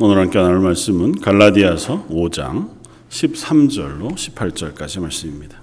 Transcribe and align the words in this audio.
오늘 0.00 0.18
함께 0.18 0.40
나눌 0.40 0.58
말씀은 0.58 1.20
갈라디아서 1.20 2.08
5장 2.08 2.68
13절로 3.10 4.14
18절까지 4.14 5.00
말씀입니다. 5.00 5.62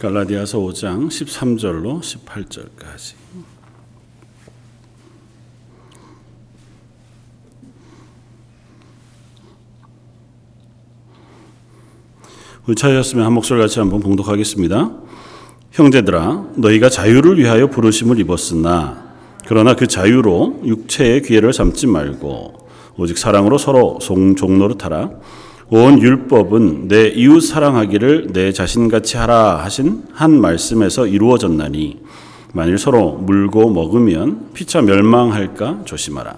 갈라디아서 0.00 0.58
5장 0.58 1.06
13절로 1.06 2.00
18절까지 2.00 3.14
우리 12.64 12.76
차였으면 12.76 13.26
한 13.26 13.32
목소리 13.32 13.60
같이 13.60 13.80
한번 13.80 13.98
봉독하겠습니다. 13.98 14.92
형제들아 15.72 16.44
너희가 16.54 16.90
자유를 16.90 17.36
위하여 17.38 17.66
부르심을 17.66 18.20
입었으나 18.20 19.02
그러나 19.48 19.74
그 19.74 19.88
자유로 19.88 20.60
육체의 20.64 21.22
기회를 21.22 21.52
삼지 21.52 21.88
말고 21.88 22.68
오직 22.96 23.18
사랑으로 23.18 23.58
서로 23.58 23.98
종노릇 23.98 24.84
하라. 24.84 25.10
온 25.70 26.00
율법은 26.00 26.86
내 26.86 27.08
이웃 27.08 27.40
사랑하기를 27.40 28.28
내 28.32 28.52
자신같이 28.52 29.16
하라 29.16 29.56
하신 29.64 30.04
한 30.12 30.40
말씀에서 30.40 31.08
이루어졌나니 31.08 32.00
만일 32.52 32.78
서로 32.78 33.14
물고 33.14 33.70
먹으면 33.70 34.50
피차 34.54 34.82
멸망할까 34.82 35.80
조심하라. 35.84 36.36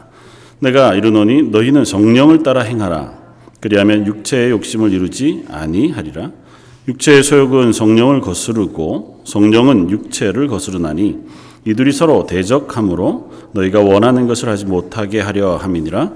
내가 0.60 0.94
이르노니 0.94 1.50
너희는 1.50 1.84
성령을 1.84 2.42
따라 2.42 2.62
행하라 2.62 3.23
그리하면 3.64 4.06
육체의 4.06 4.50
욕심을 4.50 4.92
이루지 4.92 5.46
아니하리라. 5.48 6.32
육체의 6.86 7.22
소욕은 7.22 7.72
성령을 7.72 8.20
거스르고 8.20 9.22
성령은 9.24 9.88
육체를 9.88 10.48
거스르나니 10.48 11.20
이들이 11.64 11.90
서로 11.92 12.26
대적함으로 12.26 13.32
너희가 13.52 13.80
원하는 13.80 14.26
것을 14.26 14.50
하지 14.50 14.66
못하게 14.66 15.20
하려 15.20 15.56
함이니라. 15.56 16.12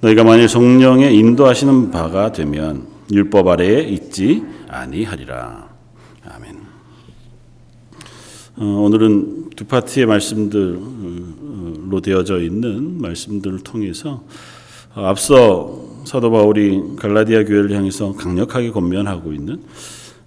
너희가 0.00 0.24
만일 0.24 0.48
성령의 0.48 1.14
인도하시는 1.14 1.90
바가 1.90 2.32
되면 2.32 2.86
율법 3.12 3.46
아래에 3.46 3.82
있지 3.82 4.42
아니하리라. 4.66 5.68
아멘. 6.24 6.56
어, 8.56 8.64
오늘은 8.64 9.50
두 9.54 9.66
파트의 9.66 10.06
말씀들로 10.06 10.80
되어져 12.02 12.40
있는 12.40 13.02
말씀들을 13.02 13.58
통해서 13.58 14.24
앞서 14.94 15.85
사도 16.06 16.30
바울이 16.30 16.94
갈라디아 16.96 17.42
교회를 17.42 17.72
향해서 17.72 18.12
강력하게 18.12 18.70
권면하고 18.70 19.32
있는 19.32 19.60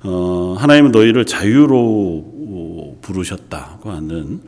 어, 0.03 0.55
하나님은 0.59 0.91
너희를 0.91 1.25
자유로 1.25 2.97
부르셨다고 3.01 3.89
하는 3.89 4.41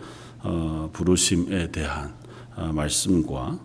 어, 0.43 0.89
부르심에 0.91 1.71
대한 1.71 2.11
어, 2.57 2.71
말씀과 2.73 3.59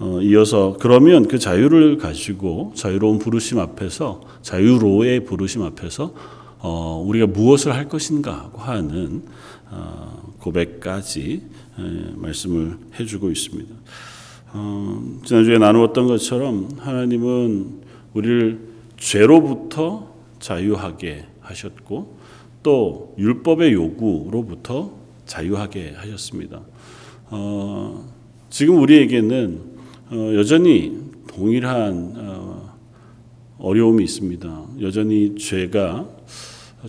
어, 0.00 0.20
이어서 0.20 0.76
그러면 0.80 1.28
그 1.28 1.38
자유를 1.38 1.98
가지고 1.98 2.72
자유로운 2.74 3.20
부르심 3.20 3.60
앞에서 3.60 4.22
자유로의 4.42 5.24
부르심 5.24 5.62
앞에서 5.62 6.14
어, 6.58 7.04
우리가 7.06 7.28
무엇을 7.28 7.72
할 7.72 7.88
것인가 7.88 8.50
하는 8.56 9.22
어, 9.70 10.34
고백까지 10.40 11.42
말씀을 12.16 12.78
해주고 12.98 13.30
있습니다. 13.30 13.81
어, 14.54 15.02
지난주에 15.24 15.56
나누었던 15.58 16.06
것처럼 16.06 16.68
하나님은 16.78 17.80
우리를 18.12 18.60
죄로부터 18.98 20.12
자유하게 20.40 21.24
하셨고 21.40 22.18
또 22.62 23.14
율법의 23.18 23.72
요구로부터 23.72 24.92
자유하게 25.26 25.94
하셨습니다. 25.96 26.60
어, 27.30 28.06
지금 28.50 28.78
우리에게는 28.82 29.60
어, 30.10 30.32
여전히 30.34 31.00
동일한 31.28 32.12
어, 32.16 32.78
어려움이 33.58 34.04
있습니다. 34.04 34.66
여전히 34.82 35.34
죄가 35.36 36.06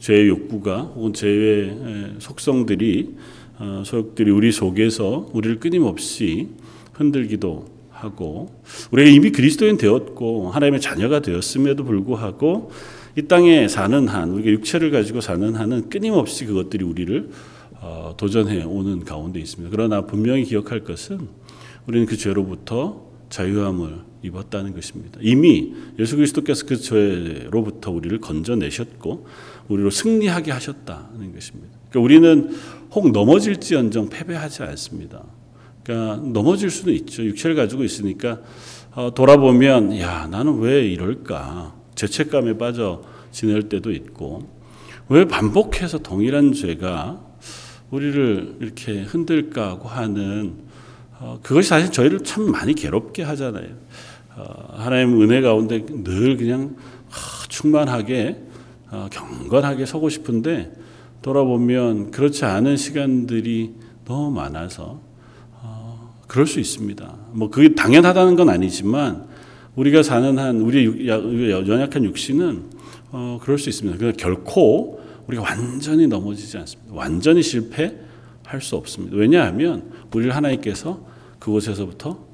죄의 0.01 0.27
욕구가 0.27 0.81
혹은 0.95 1.13
죄의 1.13 2.15
속성들이 2.19 3.15
어, 3.59 3.83
소욕들이 3.85 4.31
우리 4.31 4.51
속에서 4.51 5.29
우리를 5.31 5.59
끊임없이 5.59 6.49
흔들기도 6.93 7.65
하고 7.89 8.61
우리가 8.91 9.09
이미 9.09 9.31
그리스도인 9.31 9.77
되었고 9.77 10.51
하나님의 10.51 10.81
자녀가 10.81 11.19
되었음에도 11.21 11.83
불구하고 11.83 12.71
이 13.15 13.23
땅에 13.23 13.67
사는 13.67 14.07
한 14.07 14.31
우리가 14.31 14.49
육체를 14.49 14.91
가지고 14.91 15.21
사는 15.21 15.55
한은 15.55 15.89
끊임없이 15.89 16.45
그것들이 16.45 16.83
우리를 16.83 17.29
어, 17.81 18.13
도전해 18.17 18.63
오는 18.63 19.03
가운데 19.03 19.39
있습니다. 19.39 19.69
그러나 19.69 20.05
분명히 20.05 20.45
기억할 20.45 20.83
것은 20.83 21.27
우리는 21.85 22.05
그 22.05 22.17
죄로부터 22.17 23.05
자유함을 23.29 24.13
입었다는 24.23 24.73
것입니다. 24.73 25.19
이미 25.21 25.73
예수 25.99 26.15
그리스도께서 26.15 26.65
그 26.65 26.77
죄로부터 26.77 27.91
우리를 27.91 28.19
건져내셨고 28.19 29.27
우리로 29.67 29.89
승리하게 29.89 30.51
하셨다는 30.51 31.33
것입니다. 31.33 31.77
그러니까 31.89 31.99
우리는 31.99 32.55
혹 32.91 33.11
넘어질지언정 33.11 34.09
패배하지 34.09 34.63
않습니다. 34.63 35.23
그러니까 35.83 36.21
넘어질 36.27 36.69
수는 36.69 36.93
있죠. 36.95 37.23
육체를 37.23 37.55
가지고 37.55 37.83
있으니까 37.83 38.39
어, 38.95 39.13
돌아보면 39.13 39.99
야 39.99 40.27
나는 40.27 40.59
왜 40.59 40.87
이럴까 40.87 41.73
죄책감에 41.95 42.57
빠져 42.57 43.03
지낼 43.31 43.69
때도 43.69 43.91
있고 43.91 44.47
왜 45.09 45.25
반복해서 45.25 45.99
동일한 45.99 46.53
죄가 46.53 47.19
우리를 47.91 48.57
이렇게 48.61 49.03
흔들까 49.03 49.77
고 49.77 49.89
하는 49.89 50.55
어, 51.19 51.39
그것이 51.43 51.69
사실 51.69 51.91
저희를 51.91 52.21
참 52.21 52.51
많이 52.51 52.73
괴롭게 52.73 53.23
하잖아요. 53.23 53.67
어, 54.35 54.73
하나님 54.75 55.21
은혜 55.21 55.41
가운데 55.41 55.85
늘 55.85 56.37
그냥 56.37 56.75
하, 57.09 57.47
충만하게 57.49 58.41
어, 58.89 59.07
경건하게 59.11 59.85
서고 59.85 60.09
싶은데 60.09 60.73
돌아보면 61.21 62.11
그렇지 62.11 62.45
않은 62.45 62.77
시간들이 62.77 63.73
너무 64.05 64.31
많아서 64.31 65.01
그럴 66.33 66.47
수 66.47 66.59
있습니다. 66.59 67.15
뭐 67.33 67.51
그게 67.51 67.75
당연하다는 67.75 68.35
건 68.35 68.49
아니지만 68.49 69.27
우리가 69.75 70.01
사는 70.01 70.39
한 70.39 70.61
우리 70.61 71.07
연약한 71.07 72.03
육신은 72.05 72.63
어, 73.11 73.39
그럴 73.39 73.59
수 73.59 73.69
있습니다. 73.69 73.99
그러나 73.99 74.15
결코 74.17 74.99
우리가 75.27 75.43
완전히 75.43 76.07
넘어지지 76.07 76.57
않습니다. 76.57 76.91
완전히 76.91 77.43
실패할 77.43 78.61
수 78.61 78.75
없습니다. 78.77 79.15
왜냐하면 79.15 79.91
우리를 80.11 80.35
하나님께서 80.35 81.05
그곳에서부터 81.37 82.25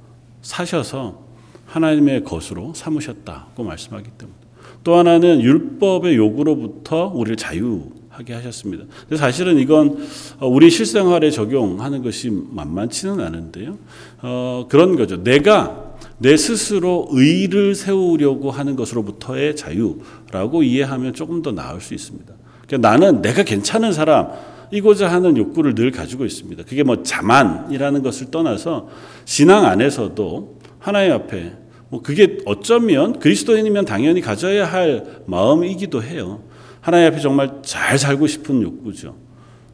사셔서 0.44 1.22
하나님의 1.66 2.24
것으로 2.24 2.72
삼으셨다고 2.74 3.66
말씀하기 3.66 4.12
때문에 4.18 4.38
또 4.86 4.96
하나는 4.96 5.42
율법의 5.42 6.16
요구로부터 6.16 7.12
우리를 7.14 7.36
자유 7.36 7.92
하게 8.20 8.34
하셨습니다. 8.34 8.84
사실은 9.16 9.58
이건 9.58 9.98
어, 10.40 10.48
우리 10.48 10.70
실생활에 10.70 11.32
적용하는 11.32 12.04
것이 12.04 12.30
만만치는 12.30 13.22
않은데요. 13.22 13.78
어, 14.22 14.68
그런 14.70 14.98
거죠. 14.98 15.24
내가 15.24 15.96
내 16.18 16.36
스스로 16.36 17.08
의를 17.12 17.76
세우려고 17.76 18.52
하는 18.52 18.76
것으로부터의 18.76 19.56
자유라고 19.56 20.64
이해하면 20.64 21.14
조금 21.14 21.42
더 21.42 21.54
나을 21.54 21.80
수 21.80 21.94
있습니다. 21.94 22.34
그러니까 22.68 22.90
나는 22.90 23.22
내가 23.22 23.44
괜찮은 23.44 23.94
사람, 23.94 24.28
이고자 24.72 25.08
하는 25.10 25.38
욕구를 25.38 25.74
늘 25.74 25.92
가지고 25.92 26.26
있습니다. 26.26 26.64
그게 26.64 26.84
뭐 26.84 27.02
자만이라는 27.02 28.04
것을 28.04 28.32
떠나서 28.32 28.90
신앙 29.24 29.66
안에서도 29.66 30.60
하나님 30.78 31.14
앞에 31.14 31.54
뭐 31.88 32.02
그게 32.02 32.38
어쩌면 32.46 33.18
그리스도인이면 33.18 33.86
당연히 33.86 34.20
가져야 34.20 34.66
할 34.66 35.22
마음이기도 35.26 36.04
해요. 36.04 36.49
하나님 36.82 37.08
앞에 37.08 37.20
정말 37.20 37.62
잘 37.62 37.98
살고 37.98 38.28
싶은 38.28 38.62
욕구죠. 38.62 39.16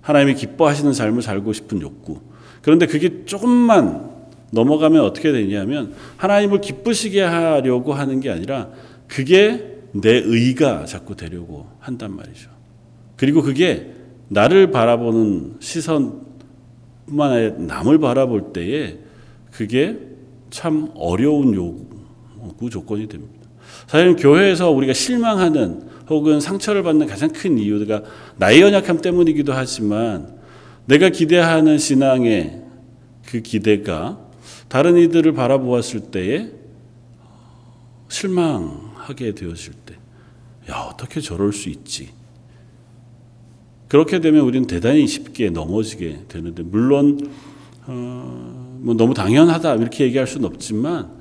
하나님이 0.01 0.35
기뻐하시는 0.35 0.93
삶을 0.93 1.21
살고 1.21 1.53
싶은 1.53 1.81
욕구. 1.81 2.19
그런데 2.61 2.85
그게 2.85 3.25
조금만 3.25 4.11
넘어가면 4.51 5.03
어떻게 5.03 5.31
되냐면 5.31 5.93
하나님을 6.17 6.61
기쁘시게 6.61 7.21
하려고 7.21 7.93
하는 7.93 8.19
게 8.19 8.29
아니라 8.29 8.69
그게 9.07 9.75
내 9.91 10.11
의가 10.11 10.85
자꾸 10.85 11.15
되려고 11.15 11.67
한단 11.79 12.15
말이죠. 12.15 12.49
그리고 13.15 13.41
그게 13.41 13.91
나를 14.27 14.71
바라보는 14.71 15.57
시선뿐만 15.59 17.31
아니라 17.31 17.55
남을 17.57 17.99
바라볼 17.99 18.53
때에 18.53 18.99
그게 19.51 19.97
참 20.49 20.89
어려운 20.95 21.53
요구 21.53 22.69
조건이 22.69 23.07
됩니다. 23.07 23.47
사실 23.87 24.15
교회에서 24.15 24.71
우리가 24.71 24.93
실망하는 24.93 25.87
혹은 26.09 26.39
상처를 26.39 26.83
받는 26.83 27.07
가장 27.07 27.29
큰 27.29 27.57
이유가 27.57 28.03
나의 28.37 28.61
연약함 28.61 29.01
때문이기도 29.01 29.53
하지만 29.53 30.35
내가 30.85 31.09
기대하는 31.09 31.77
신앙의 31.77 32.61
그 33.25 33.41
기대가 33.41 34.19
다른 34.67 34.97
이들을 34.97 35.33
바라보았을 35.33 36.11
때에 36.11 36.51
실망하게 38.07 39.33
되었을 39.33 39.73
때, 39.85 39.95
야, 40.69 40.87
어떻게 40.91 41.19
저럴 41.21 41.53
수 41.53 41.69
있지? 41.69 42.09
그렇게 43.87 44.19
되면 44.19 44.41
우리는 44.41 44.67
대단히 44.67 45.07
쉽게 45.07 45.49
넘어지게 45.49 46.25
되는데, 46.27 46.63
물론, 46.63 47.31
어, 47.87 48.79
뭐 48.81 48.95
너무 48.95 49.13
당연하다, 49.13 49.75
이렇게 49.75 50.05
얘기할 50.05 50.27
수는 50.27 50.45
없지만, 50.45 51.11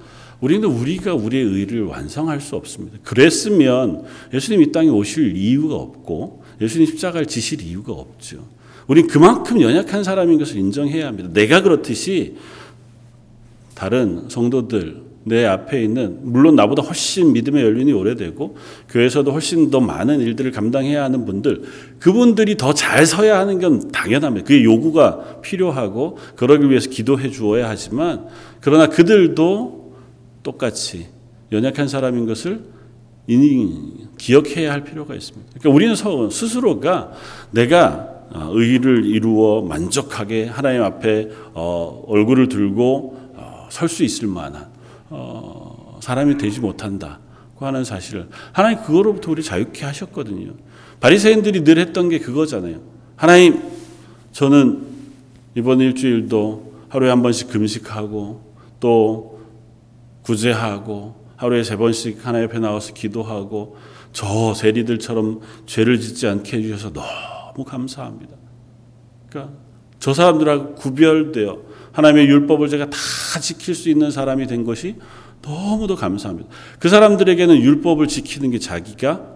우리는 0.41 0.69
우리가 0.69 1.15
우리의 1.15 1.45
의를 1.45 1.85
완성할 1.85 2.41
수 2.41 2.57
없습니다. 2.57 2.99
그랬으면 3.03 4.05
예수님 4.33 4.63
이 4.63 4.73
땅에 4.73 4.89
오실 4.89 5.37
이유가 5.37 5.77
없고, 5.77 6.43
예수님 6.61 6.87
십자가를 6.87 7.27
지실 7.27 7.63
이유가 7.63 7.93
없죠. 7.93 8.47
우린 8.87 9.07
그만큼 9.07 9.61
연약한 9.61 10.05
사람인 10.05 10.39
것을 10.39 10.59
인정해야 10.59 11.07
합니다. 11.07 11.31
내가 11.33 11.63
그렇듯이 11.63 12.37
다른 13.75 14.29
성도들, 14.29 15.05
내 15.27 15.47
앞에 15.47 15.83
있는 15.83 16.19
물론 16.23 16.55
나보다 16.55 16.83
훨씬 16.83 17.33
믿음의 17.33 17.65
연륜이 17.65 17.93
오래되고 17.93 18.57
교회에서도 18.91 19.33
훨씬 19.33 19.71
더 19.71 19.81
많은 19.81 20.21
일들을 20.21 20.51
감당해야 20.51 21.03
하는 21.03 21.25
분들 21.25 21.63
그분들이 21.99 22.59
더 22.59 22.75
잘 22.75 23.07
서야 23.07 23.39
하는 23.39 23.59
건 23.59 23.91
당연합니다. 23.91 24.47
그게 24.47 24.63
요구가 24.63 25.41
필요하고 25.41 26.19
그러기 26.37 26.69
위해서 26.69 26.91
기도해 26.91 27.31
주어야 27.31 27.71
하지만 27.71 28.27
그러나 28.61 28.89
그들도 28.89 29.84
똑같이 30.45 31.09
연약한 31.51 31.89
사람인 31.89 32.27
것을 32.27 32.65
기억해야 34.19 34.71
할 34.71 34.85
필요가 34.85 35.15
있습니다. 35.15 35.51
그러니까 35.59 35.71
우리는 35.71 36.31
스스로가 36.31 37.13
내가 37.51 38.11
어, 38.31 38.51
의를 38.53 39.05
이루어 39.05 39.63
만족하게 39.63 40.47
하나님 40.47 40.83
앞에 40.83 41.31
어, 41.53 42.05
얼굴을 42.07 42.49
들고 42.49 43.33
어, 43.35 43.69
설수 43.71 44.05
있을 44.05 44.29
만한 44.29 44.73
사람이 46.01 46.39
되지 46.39 46.61
못한다고 46.61 47.21
하는 47.61 47.85
사실을 47.85 48.29
하나님 48.53 48.83
그거로부터 48.83 49.31
우리 49.31 49.43
자유케 49.43 49.85
하셨거든요. 49.85 50.53
바리새인들이 51.01 51.65
늘 51.65 51.79
했던 51.79 52.09
게 52.09 52.19
그거잖아요. 52.19 52.81
하나님 53.17 53.63
저는 54.33 54.83
이번 55.55 55.81
일주일도 55.81 56.75
하루에 56.89 57.11
한 57.11 57.23
번씩 57.23 57.51
금식하고 57.51 58.41
또 58.81 59.34
구제하고 60.25 61.25
하루에 61.37 61.63
세 61.63 61.77
번씩 61.77 62.27
하나님 62.27 62.49
앞에 62.49 62.59
나와서 62.59 62.93
기도하고 62.93 63.77
저 64.13 64.55
세리들처럼 64.55 65.41
죄를 65.67 66.01
짓지 66.01 66.27
않게 66.27 66.59
해주셔서 66.59 66.93
너무 66.93 67.35
너무 67.55 67.65
감사합니다. 67.65 68.37
그러니까 69.31 69.55
저 70.01 70.13
사람들하고 70.13 70.75
구별되어 70.75 71.59
하나님의 71.93 72.27
율법을 72.27 72.69
제가 72.69 72.91
다 72.91 72.99
지킬 73.41 73.75
수 73.75 73.89
있는 73.89 74.11
사람이 74.11 74.47
된 74.49 74.65
것이 74.65 74.97
너무도 75.41 75.97
감사합니다. 75.97 76.51
그 76.79 76.89
사람들에게는 76.89 77.57
율법을 77.63 78.09
지키는 78.09 78.51
게 78.51 78.59
자기가 78.59 79.35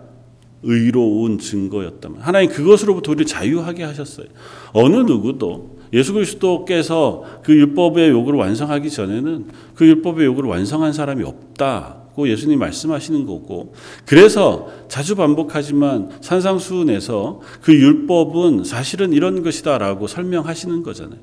의로운 0.64 1.38
증거였다면 1.38 2.20
하나님 2.20 2.50
그것으로부터 2.50 3.12
우리를 3.12 3.26
자유하게 3.26 3.84
하셨어요. 3.84 4.26
어느 4.72 4.96
누구도 4.96 5.77
예수 5.92 6.12
그리스도께서 6.12 7.24
그 7.42 7.52
율법의 7.52 8.10
요구를 8.10 8.38
완성하기 8.38 8.90
전에는 8.90 9.46
그 9.74 9.86
율법의 9.86 10.26
요구를 10.26 10.50
완성한 10.50 10.92
사람이 10.92 11.24
없다. 11.24 11.96
고 12.18 12.28
예수님 12.28 12.58
말씀하시는 12.58 13.26
거고 13.26 13.74
그래서 14.04 14.68
자주 14.88 15.14
반복하지만 15.14 16.10
산상수훈에서 16.20 17.40
그 17.62 17.72
율법은 17.72 18.64
사실은 18.64 19.12
이런 19.12 19.44
것이다라고 19.44 20.08
설명하시는 20.08 20.82
거잖아요. 20.82 21.20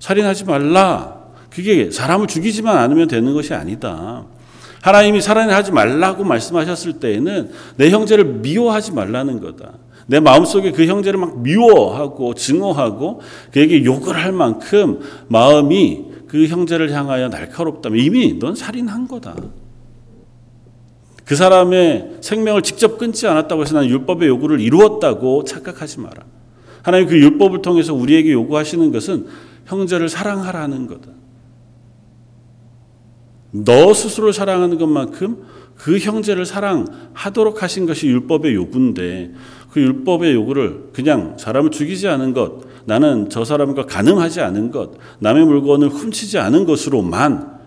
살인하지 0.00 0.46
말라. 0.46 1.20
그게 1.48 1.92
사람을 1.92 2.26
죽이지만 2.26 2.76
않으면 2.76 3.06
되는 3.06 3.32
것이 3.34 3.54
아니다. 3.54 4.24
하나님이 4.82 5.20
살인하지 5.20 5.70
말라고 5.70 6.24
말씀하셨을 6.24 6.94
때에는 6.94 7.50
내 7.76 7.90
형제를 7.90 8.24
미워하지 8.24 8.92
말라는 8.92 9.40
거다. 9.40 9.74
내 10.10 10.18
마음속에 10.18 10.72
그 10.72 10.86
형제를 10.86 11.20
막 11.20 11.38
미워하고 11.38 12.34
증오하고 12.34 13.20
그에게 13.52 13.84
욕을 13.84 14.16
할 14.16 14.32
만큼 14.32 14.98
마음이 15.28 16.04
그 16.26 16.48
형제를 16.48 16.90
향하여 16.90 17.28
날카롭다면 17.28 18.00
이미 18.00 18.36
넌 18.36 18.56
살인한 18.56 19.06
거다. 19.06 19.36
그 21.24 21.36
사람의 21.36 22.16
생명을 22.22 22.62
직접 22.62 22.98
끊지 22.98 23.28
않았다고 23.28 23.62
해서 23.62 23.74
나는 23.74 23.88
율법의 23.88 24.28
요구를 24.28 24.58
이루었다고 24.60 25.44
착각하지 25.44 26.00
마라. 26.00 26.24
하나님 26.82 27.06
그 27.06 27.16
율법을 27.16 27.62
통해서 27.62 27.94
우리에게 27.94 28.32
요구하시는 28.32 28.90
것은 28.90 29.28
형제를 29.66 30.08
사랑하라는 30.08 30.88
거다. 30.88 31.12
너 33.52 33.94
스스로 33.94 34.32
사랑하는 34.32 34.76
것만큼 34.76 35.44
그 35.80 35.98
형제를 35.98 36.44
사랑하도록 36.44 37.62
하신 37.62 37.86
것이 37.86 38.06
율법의 38.06 38.54
요구인데 38.54 39.32
그 39.70 39.80
율법의 39.80 40.34
요구를 40.34 40.90
그냥 40.92 41.36
사람을 41.38 41.70
죽이지 41.70 42.06
않은 42.06 42.34
것, 42.34 42.60
나는 42.84 43.30
저 43.30 43.46
사람과 43.46 43.86
가늠하지 43.86 44.42
않은 44.42 44.72
것, 44.72 44.92
남의 45.20 45.46
물건을 45.46 45.88
훔치지 45.88 46.38
않은 46.38 46.66
것으로만 46.66 47.60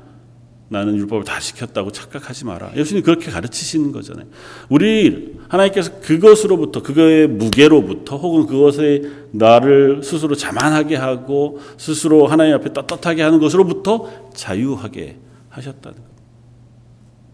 나는 0.69 0.95
율법을 0.95 1.23
다 1.23 1.39
지켰다고 1.39 1.91
착각하지 1.91 2.45
마라. 2.45 2.71
예수님 2.75 3.03
그렇게 3.03 3.31
가르치시는 3.31 3.91
거잖아요. 3.91 4.25
우리 4.69 5.35
하나님께서 5.47 5.99
그것으로부터 5.99 6.83
그거의 6.83 7.27
무게로부터 7.27 8.17
혹은 8.17 8.45
그것에 8.45 9.01
나를 9.31 10.01
스스로 10.03 10.35
자만하게 10.35 10.97
하고 10.97 11.59
스스로 11.77 12.27
하나님 12.27 12.53
앞에 12.55 12.73
떳떳하게 12.73 13.23
하는 13.23 13.39
것으로부터 13.39 14.09
자유하게 14.33 15.17
하셨다는 15.49 15.97
것. 15.97 16.12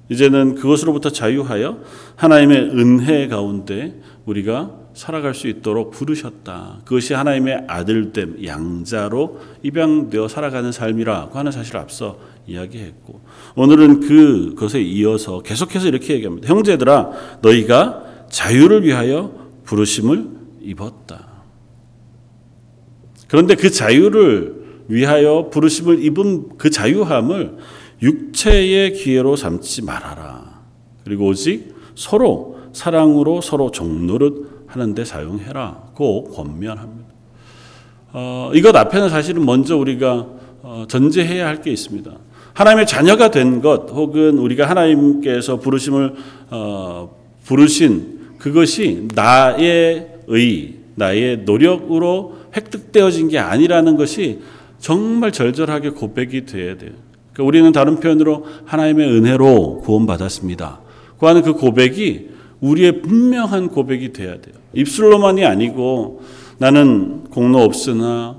이제는 0.09 0.55
그것으로부터 0.55 1.11
자유하여 1.11 1.79
하나님의 2.15 2.57
은혜 2.71 3.27
가운데 3.27 3.99
우리가 4.25 4.75
살아갈 4.93 5.33
수 5.33 5.47
있도록 5.47 5.91
부르셨다. 5.91 6.81
그것이 6.83 7.13
하나님의 7.13 7.65
아들됨, 7.67 8.43
양자로 8.43 9.39
입양되어 9.63 10.27
살아가는 10.27 10.71
삶이라고 10.71 11.37
하는 11.37 11.51
사실을 11.51 11.79
앞서 11.79 12.17
이야기했고 12.47 13.21
오늘은 13.55 14.01
그 14.01 14.55
것에 14.55 14.81
이어서 14.81 15.41
계속해서 15.41 15.87
이렇게 15.87 16.15
얘기합니다. 16.15 16.49
형제들아 16.49 17.11
너희가 17.41 18.03
자유를 18.29 18.83
위하여 18.83 19.31
부르심을 19.63 20.27
입었다. 20.61 21.27
그런데 23.27 23.55
그 23.55 23.69
자유를 23.69 24.55
위하여 24.87 25.49
부르심을 25.51 26.03
입은 26.03 26.57
그 26.57 26.71
자유함을 26.71 27.57
육체의 28.01 28.93
기회로 28.93 29.35
삼지 29.35 29.83
말아라. 29.83 30.61
그리고 31.03 31.27
오직 31.27 31.75
서로 31.95 32.59
사랑으로 32.73 33.41
서로 33.41 33.71
종노릇 33.71 34.65
하는데 34.67 35.03
사용해라. 35.03 35.91
고 35.95 36.23
권면합니다. 36.31 37.09
어, 38.13 38.51
이것 38.53 38.75
앞에는 38.75 39.09
사실은 39.09 39.45
먼저 39.45 39.75
우리가 39.77 40.27
어, 40.61 40.85
전제해야 40.87 41.47
할 41.47 41.61
게 41.61 41.71
있습니다. 41.71 42.11
하나님의 42.53 42.87
자녀가 42.87 43.31
된 43.31 43.61
것, 43.61 43.89
혹은 43.91 44.37
우리가 44.37 44.69
하나님께서 44.69 45.59
부르심을 45.59 46.15
어, 46.49 47.15
부르신 47.45 48.19
그것이 48.37 49.07
나의 49.15 50.19
의, 50.27 50.75
나의 50.95 51.39
노력으로 51.39 52.35
획득되어진 52.55 53.29
게 53.29 53.39
아니라는 53.39 53.95
것이 53.95 54.39
정말 54.79 55.31
절절하게 55.31 55.91
고백이 55.91 56.45
돼야 56.45 56.77
돼요. 56.77 56.91
그러니까 57.39 57.43
우리는 57.45 57.71
다른 57.71 57.99
표현으로 57.99 58.45
하나님의 58.65 59.09
은혜로 59.09 59.81
구원받았습니다. 59.81 60.81
그 61.17 61.25
하는 61.25 61.41
그 61.41 61.53
고백이 61.53 62.29
우리의 62.59 63.01
분명한 63.01 63.69
고백이 63.69 64.11
돼야 64.11 64.33
돼요. 64.33 64.55
입술로만이 64.73 65.45
아니고 65.45 66.21
나는 66.57 67.23
공로 67.29 67.59
없으나 67.59 68.35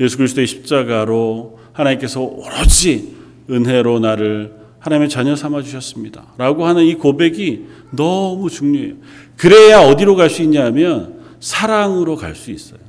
예수 0.00 0.16
그리스도의 0.16 0.46
십자가로 0.46 1.58
하나님께서 1.72 2.20
오로지 2.20 3.14
은혜로 3.50 3.98
나를 3.98 4.54
하나님의 4.78 5.08
자녀 5.08 5.34
삼아 5.34 5.62
주셨습니다. 5.62 6.26
라고 6.38 6.66
하는 6.66 6.84
이 6.84 6.94
고백이 6.94 7.64
너무 7.90 8.48
중요해요. 8.50 8.94
그래야 9.36 9.80
어디로 9.80 10.14
갈 10.14 10.30
수 10.30 10.42
있냐면 10.42 11.20
사랑으로 11.40 12.14
갈 12.16 12.36
수 12.36 12.52
있어요. 12.52 12.83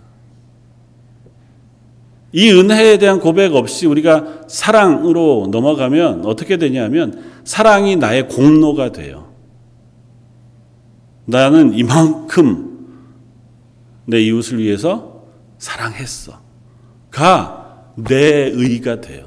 이 2.36 2.51
은혜에 2.51 2.98
대한 2.98 3.20
고백 3.20 3.56
없이 3.56 3.88
우리가 3.88 4.42
사랑으로 4.48 5.48
넘어가면 5.51 6.25
어떻게 6.25 6.58
되냐면 6.58 7.24
사랑이 7.46 7.96
나의 7.96 8.27
공로가 8.27 8.92
돼요. 8.92 9.30
나는 11.25 11.74
이만큼 11.74 12.88
내 14.06 14.22
이웃을 14.22 14.60
위해서 14.60 15.24
사랑했어. 15.58 16.39
가 17.10 17.65
내 17.96 18.51
의가 18.54 19.01
돼요. 19.01 19.25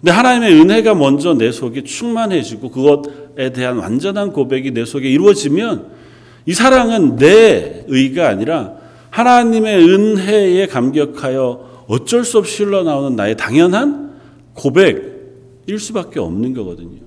근데 0.00 0.12
하나님의 0.12 0.60
은혜가 0.60 0.94
먼저 0.94 1.34
내 1.34 1.52
속에 1.52 1.82
충만해지고 1.84 2.70
그것에 2.70 3.50
대한 3.52 3.78
완전한 3.78 4.32
고백이 4.32 4.70
내 4.70 4.84
속에 4.84 5.10
이루어지면 5.10 5.90
이 6.46 6.54
사랑은 6.54 7.16
내 7.16 7.84
의가 7.86 8.28
아니라 8.28 8.74
하나님의 9.10 9.76
은혜에 9.76 10.66
감격하여 10.68 11.69
어쩔 11.90 12.24
수 12.24 12.38
없이 12.38 12.62
흘러나오는 12.62 13.16
나의 13.16 13.36
당연한 13.36 14.12
고백일 14.54 15.78
수밖에 15.78 16.20
없는 16.20 16.54
거거든요. 16.54 17.00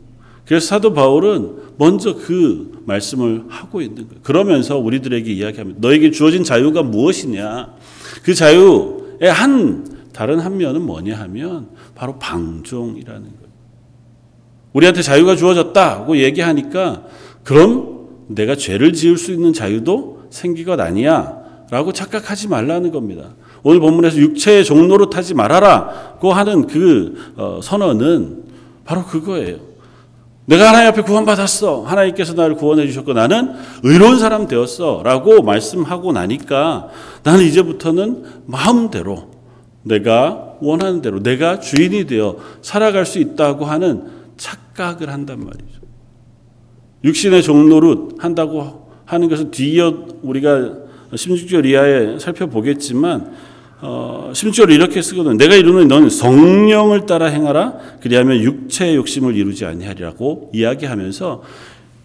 그래서 0.45 0.67
사도 0.67 0.93
바울은 0.93 1.55
먼저 1.77 2.15
그 2.15 2.83
말씀을 2.85 3.45
하고 3.47 3.81
있는 3.81 4.09
거예요. 4.09 4.21
그러면서 4.23 4.77
우리들에게 4.77 5.31
이야기합니다. 5.31 5.79
너에게 5.79 6.11
주어진 6.11 6.43
자유가 6.43 6.83
무엇이냐? 6.83 7.73
그 8.23 8.33
자유의 8.33 9.31
한 9.31 10.09
다른 10.11 10.41
한 10.41 10.57
면은 10.57 10.81
뭐냐 10.81 11.17
하면 11.17 11.69
바로 11.95 12.19
방종이라는 12.19 13.21
거예요. 13.21 13.53
우리한테 14.73 15.01
자유가 15.01 15.37
주어졌다고 15.37 16.17
얘기하니까 16.17 17.05
그럼 17.45 18.09
내가 18.27 18.57
죄를 18.57 18.91
지을 18.91 19.17
수 19.17 19.31
있는 19.31 19.53
자유도 19.53 20.23
생기것 20.29 20.77
아니야 20.81 21.41
라고 21.71 21.93
착각하지 21.93 22.49
말라는 22.49 22.91
겁니다. 22.91 23.33
오늘 23.63 23.79
본문에서 23.79 24.17
육체의 24.17 24.65
종로로 24.65 25.09
타지 25.09 25.33
말아라고 25.33 26.33
하는 26.33 26.67
그 26.67 27.15
어, 27.37 27.59
선언은 27.63 28.43
바로 28.85 29.05
그거예요. 29.05 29.57
내가 30.45 30.67
하나님 30.67 30.89
앞에 30.89 31.03
구원받았어. 31.03 31.83
하나님께서 31.83 32.33
나를 32.33 32.55
구원해 32.55 32.85
주셨고 32.85 33.13
나는 33.13 33.53
의로운 33.83 34.19
사람 34.19 34.47
되었어. 34.47 35.01
라고 35.03 35.41
말씀하고 35.41 36.11
나니까 36.11 36.89
나는 37.23 37.45
이제부터는 37.45 38.23
마음대로 38.45 39.31
내가 39.83 40.55
원하는 40.59 41.01
대로 41.01 41.23
내가 41.23 41.59
주인이 41.59 42.05
되어 42.07 42.37
살아갈 42.61 43.05
수 43.05 43.19
있다고 43.19 43.65
하는 43.65 44.03
착각을 44.35 45.09
한단 45.09 45.39
말이죠. 45.39 45.81
육신의 47.05 47.43
종로릇 47.43 48.17
한다고 48.19 48.89
하는 49.05 49.29
것은 49.29 49.51
뒤이어 49.51 50.05
우리가 50.21 50.83
16절 51.13 51.65
이하에 51.65 52.19
살펴보겠지만 52.19 53.33
어, 53.85 54.31
16절을 54.33 54.71
이렇게 54.71 55.01
쓰거든. 55.01 55.35
내가 55.35 55.55
이루는 55.55 55.89
너는 55.89 56.09
성령을 56.09 57.05
따라 57.05 57.25
행하라. 57.25 57.97
그리하면 57.99 58.41
육체의 58.41 58.95
욕심을 58.95 59.35
이루지 59.35 59.65
아니하리라고 59.65 60.51
이야기하면서 60.53 61.43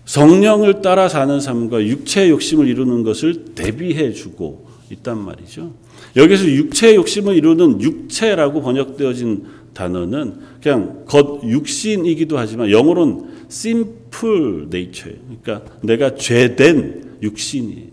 성령을 0.04 0.82
따라 0.82 1.08
사는 1.08 1.38
삶과 1.38 1.84
육체의 1.86 2.30
욕심을 2.30 2.66
이루는 2.66 3.04
것을 3.04 3.54
대비해 3.54 4.12
주고 4.12 4.66
있단 4.90 5.18
말이죠. 5.18 5.72
여기서 6.16 6.46
육체의 6.46 6.96
욕심을 6.96 7.36
이루는 7.36 7.80
육체라고 7.80 8.60
번역되어진 8.60 9.44
단어는 9.72 10.34
그냥 10.60 11.04
겉 11.06 11.44
육신이기도 11.44 12.36
하지만 12.36 12.72
영어로는 12.72 13.22
simple 13.48 14.66
nature예요. 14.74 15.20
그러니까 15.42 15.72
내가 15.82 16.16
죄된 16.16 17.18
육신이에요. 17.22 17.86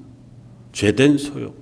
죄된 0.74 1.20
소욕. 1.20 1.56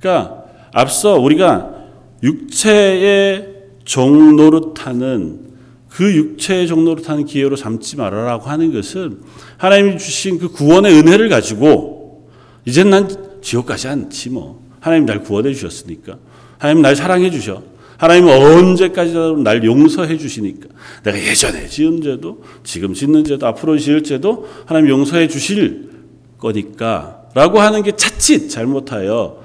그러니까 0.00 0.47
앞서 0.72 1.18
우리가 1.18 1.74
육체의 2.22 3.54
종노릇하는 3.84 5.48
그 5.88 6.14
육체의 6.14 6.66
종노릇하는 6.66 7.24
기회로 7.24 7.56
삼지 7.56 7.96
말아라고 7.96 8.48
하는 8.48 8.72
것은 8.72 9.20
하나님이 9.56 9.98
주신 9.98 10.38
그 10.38 10.48
구원의 10.48 10.92
은혜를 10.94 11.28
가지고 11.28 12.28
이젠 12.64 12.90
난 12.90 13.08
지옥 13.40 13.66
가지 13.66 13.88
않지 13.88 14.30
뭐. 14.30 14.62
하나님 14.80 15.06
날 15.06 15.22
구원해 15.22 15.52
주셨으니까. 15.52 16.18
하나님 16.58 16.82
날 16.82 16.94
사랑해 16.94 17.30
주셔. 17.30 17.62
하나님은 17.96 18.32
언제까지도 18.32 19.38
날 19.38 19.64
용서해 19.64 20.18
주시니까. 20.18 20.68
내가 21.02 21.18
예전에 21.18 21.66
지은 21.66 22.02
죄도 22.02 22.44
지금 22.62 22.94
짓는 22.94 23.24
죄도 23.24 23.46
앞으로 23.46 23.76
지을 23.76 24.04
죄도 24.04 24.48
하나님 24.66 24.90
용서해 24.90 25.26
주실 25.28 25.90
거니까 26.38 27.22
라고 27.34 27.60
하는 27.60 27.82
게 27.82 27.92
자칫 27.92 28.48
잘못하여 28.48 29.42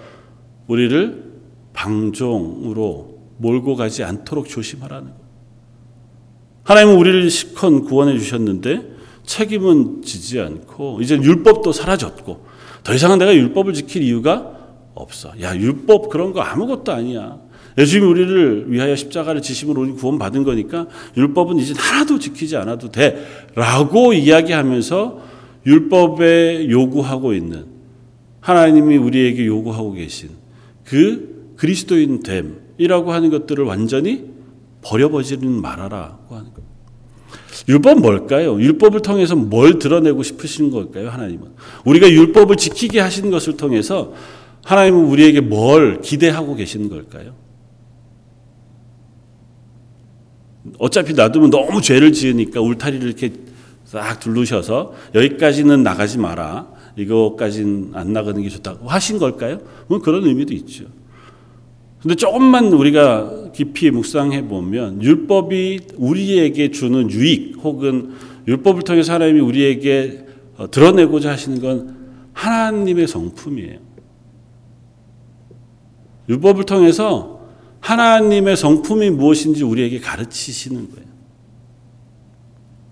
우리를 0.74 1.24
방종으로 1.74 3.20
몰고 3.38 3.76
가지 3.76 4.04
않도록 4.04 4.48
조심하라는 4.48 5.10
거. 5.10 5.16
하나님은 6.64 6.98
우리를 6.98 7.30
시컨 7.30 7.84
구원해 7.84 8.18
주셨는데 8.18 8.94
책임은 9.24 10.02
지지 10.02 10.40
않고 10.40 11.00
이제 11.02 11.16
율법도 11.16 11.72
사라졌고 11.72 12.46
더 12.84 12.94
이상은 12.94 13.20
내가 13.20 13.36
율법을 13.36 13.74
지킬 13.74 14.02
이유가 14.02 14.52
없어. 14.96 15.32
야 15.42 15.56
율법 15.56 16.10
그런 16.10 16.34
거 16.34 16.42
아무것도 16.42 16.92
아니야. 16.92 17.40
예수님이 17.78 18.08
우리를 18.10 18.72
위하여 18.72 18.96
십자가를 18.96 19.42
지심으로 19.42 19.96
구원받은 19.96 20.44
거니까 20.44 20.88
율법은 21.18 21.58
이제 21.58 21.74
하나도 21.78 22.20
지키지 22.20 22.58
않아도 22.58 22.90
돼 22.90 23.26
라고 23.56 24.14
이야기하면서 24.14 25.22
율법에 25.66 26.70
요구하고 26.70 27.34
있는 27.34 27.66
하나님이 28.42 28.98
우리에게 28.98 29.46
요구하고 29.46 29.94
계신 29.94 30.43
그 30.84 31.54
그리스도인 31.58 32.22
됨이라고 32.24 33.12
하는 33.14 33.30
것들을 33.30 33.64
완전히 33.66 34.26
버려버리는 34.82 35.62
말아라고 35.62 36.36
하는 36.36 36.54
것. 36.54 36.64
율법 37.68 38.02
뭘까요? 38.02 38.60
율법을 38.60 39.02
통해서 39.02 39.36
뭘 39.36 39.80
드러내고 39.80 40.24
싶으신 40.24 40.72
걸까요? 40.72 41.10
하나님은 41.10 41.52
우리가 41.86 42.10
율법을 42.10 42.58
지키게 42.58 43.00
하신 43.00 43.32
것을 43.32 43.58
통해서 43.58 44.14
하나님은 44.66 45.06
우리에게 45.06 45.42
뭘 45.42 46.02
기대하고 46.02 46.56
계시는 46.56 46.90
걸까요? 46.90 47.36
어차피 50.80 51.14
놔두면 51.14 51.50
너무 51.50 51.82
죄를 51.82 52.14
지으니까 52.14 52.62
울타리를 52.62 53.06
이렇게 53.06 53.34
싹 53.86 54.20
둘르셔서 54.20 54.94
여기까지는 55.14 55.84
나가지 55.84 56.18
마라. 56.18 56.73
이거까지는 56.96 57.92
안 57.94 58.14
나가는 58.14 58.42
게 58.42 58.50
좋다고 58.50 58.88
하신 58.88 59.20
걸까요? 59.20 59.60
뭐 59.88 60.00
그런 60.00 60.26
의미도 60.26 60.54
있죠. 60.54 60.86
근데 62.02 62.16
조금만 62.16 62.72
우리가 62.74 63.52
깊이 63.54 63.90
묵상해 63.90 64.48
보면 64.48 65.02
율법이 65.02 65.80
우리에게 65.96 66.72
주는 66.72 67.10
유익 67.10 67.58
혹은 67.64 68.12
율법을 68.48 68.82
통해서 68.84 69.14
하나님이 69.14 69.40
우리에게 69.40 70.26
어, 70.58 70.70
드러내고자 70.70 71.32
하시는 71.32 71.62
건 71.62 71.96
하나님의 72.34 73.08
성품이에요. 73.08 73.80
율법을 76.30 76.66
통해서 76.66 77.42
하나님의 77.80 78.58
성품이 78.58 79.10
무엇인지 79.12 79.64
우리에게 79.64 80.00
가르치시는 80.00 80.90
거예요. 80.92 81.13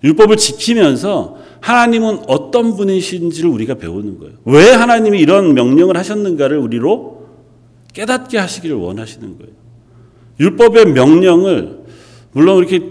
율법을 0.03 0.37
지키면서 0.37 1.37
하나님은 1.61 2.21
어떤 2.27 2.75
분이신지를 2.75 3.49
우리가 3.49 3.75
배우는 3.75 4.19
거예요. 4.19 4.33
왜 4.45 4.71
하나님이 4.71 5.19
이런 5.19 5.53
명령을 5.53 5.95
하셨는가를 5.97 6.57
우리로 6.57 7.27
깨닫게 7.93 8.37
하시기를 8.37 8.75
원하시는 8.75 9.37
거예요. 9.37 9.53
율법의 10.39 10.93
명령을 10.93 11.81
물론 12.31 12.57
이렇게 12.57 12.81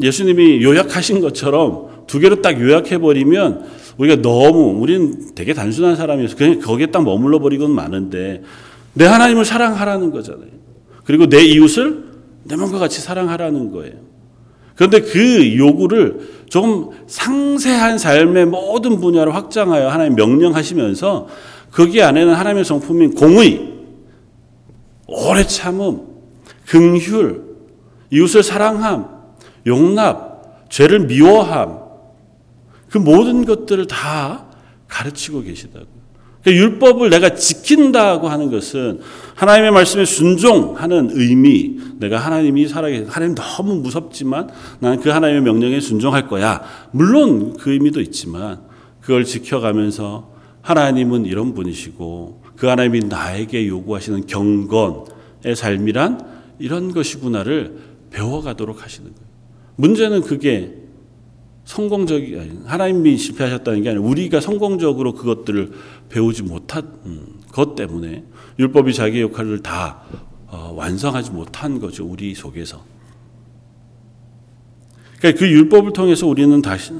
예수님이 0.00 0.62
요약하신 0.62 1.20
것처럼 1.20 2.04
두 2.06 2.20
개로 2.20 2.40
딱 2.42 2.60
요약해 2.60 2.98
버리면 2.98 3.64
우리가 3.98 4.22
너무 4.22 4.80
우리는 4.80 5.34
되게 5.34 5.52
단순한 5.54 5.96
사람이어서 5.96 6.36
그냥 6.36 6.60
거기에 6.60 6.86
딱 6.86 7.02
머물러 7.02 7.40
버리고는 7.40 7.74
많은데 7.74 8.42
내 8.94 9.04
하나님을 9.04 9.44
사랑하라는 9.44 10.10
거잖아요. 10.10 10.50
그리고 11.04 11.26
내 11.26 11.42
이웃을 11.44 12.04
내 12.44 12.56
몸과 12.56 12.78
같이 12.78 13.00
사랑하라는 13.00 13.72
거예요. 13.72 13.94
그런데 14.74 15.00
그 15.00 15.56
요구를 15.56 16.44
좀 16.48 16.90
상세한 17.06 17.98
삶의 17.98 18.46
모든 18.46 19.00
분야를 19.00 19.34
확장하여 19.34 19.88
하나님 19.88 20.14
명령하시면서 20.14 21.28
거기 21.70 22.02
안에는 22.02 22.34
하나님의 22.34 22.64
성품인 22.64 23.14
공의, 23.14 23.72
오래 25.06 25.46
참음, 25.46 26.00
긍휼, 26.66 27.40
이웃을 28.10 28.42
사랑함, 28.42 29.08
용납, 29.66 30.68
죄를 30.70 31.00
미워함, 31.06 31.80
그 32.90 32.98
모든 32.98 33.44
것들을 33.44 33.86
다 33.86 34.46
가르치고 34.88 35.42
계시다고. 35.42 36.01
그러니까 36.42 36.64
율법을 36.64 37.10
내가 37.10 37.34
지킨다고 37.34 38.28
하는 38.28 38.50
것은 38.50 39.00
하나님의 39.34 39.70
말씀에 39.70 40.04
순종하는 40.04 41.10
의미, 41.12 41.78
내가 41.98 42.18
하나님이 42.18 42.68
살아계 42.68 43.06
하나님 43.08 43.34
너무 43.34 43.76
무섭지만 43.76 44.48
나는 44.80 45.00
그 45.00 45.10
하나님의 45.10 45.42
명령에 45.42 45.80
순종할 45.80 46.28
거야. 46.28 46.62
물론 46.90 47.56
그 47.56 47.72
의미도 47.72 48.00
있지만 48.00 48.60
그걸 49.00 49.24
지켜가면서 49.24 50.30
하나님은 50.62 51.26
이런 51.26 51.54
분이시고 51.54 52.42
그 52.56 52.66
하나님이 52.66 53.00
나에게 53.00 53.66
요구하시는 53.68 54.26
경건의 54.26 55.56
삶이란 55.56 56.26
이런 56.58 56.92
것이구나를 56.92 57.78
배워가도록 58.10 58.84
하시는 58.84 59.10
거예요. 59.10 59.28
문제는 59.76 60.22
그게 60.22 60.81
성공적이 61.72 62.38
하나님이 62.66 63.16
실패하셨다는 63.16 63.82
게 63.82 63.88
아니라 63.88 64.04
우리가 64.04 64.40
성공적으로 64.40 65.14
그것들을 65.14 65.72
배우지 66.10 66.42
못한 66.42 66.86
것 67.50 67.74
때문에 67.74 68.24
율법이 68.58 68.92
자기 68.92 69.22
역할을 69.22 69.62
다 69.62 70.02
어, 70.48 70.74
완성하지 70.76 71.30
못한 71.30 71.80
거죠 71.80 72.04
우리 72.04 72.34
속에서. 72.34 72.84
그러니까 75.18 75.40
그 75.40 75.50
율법을 75.50 75.94
통해서 75.94 76.26
우리는 76.26 76.60
다시 76.60 76.92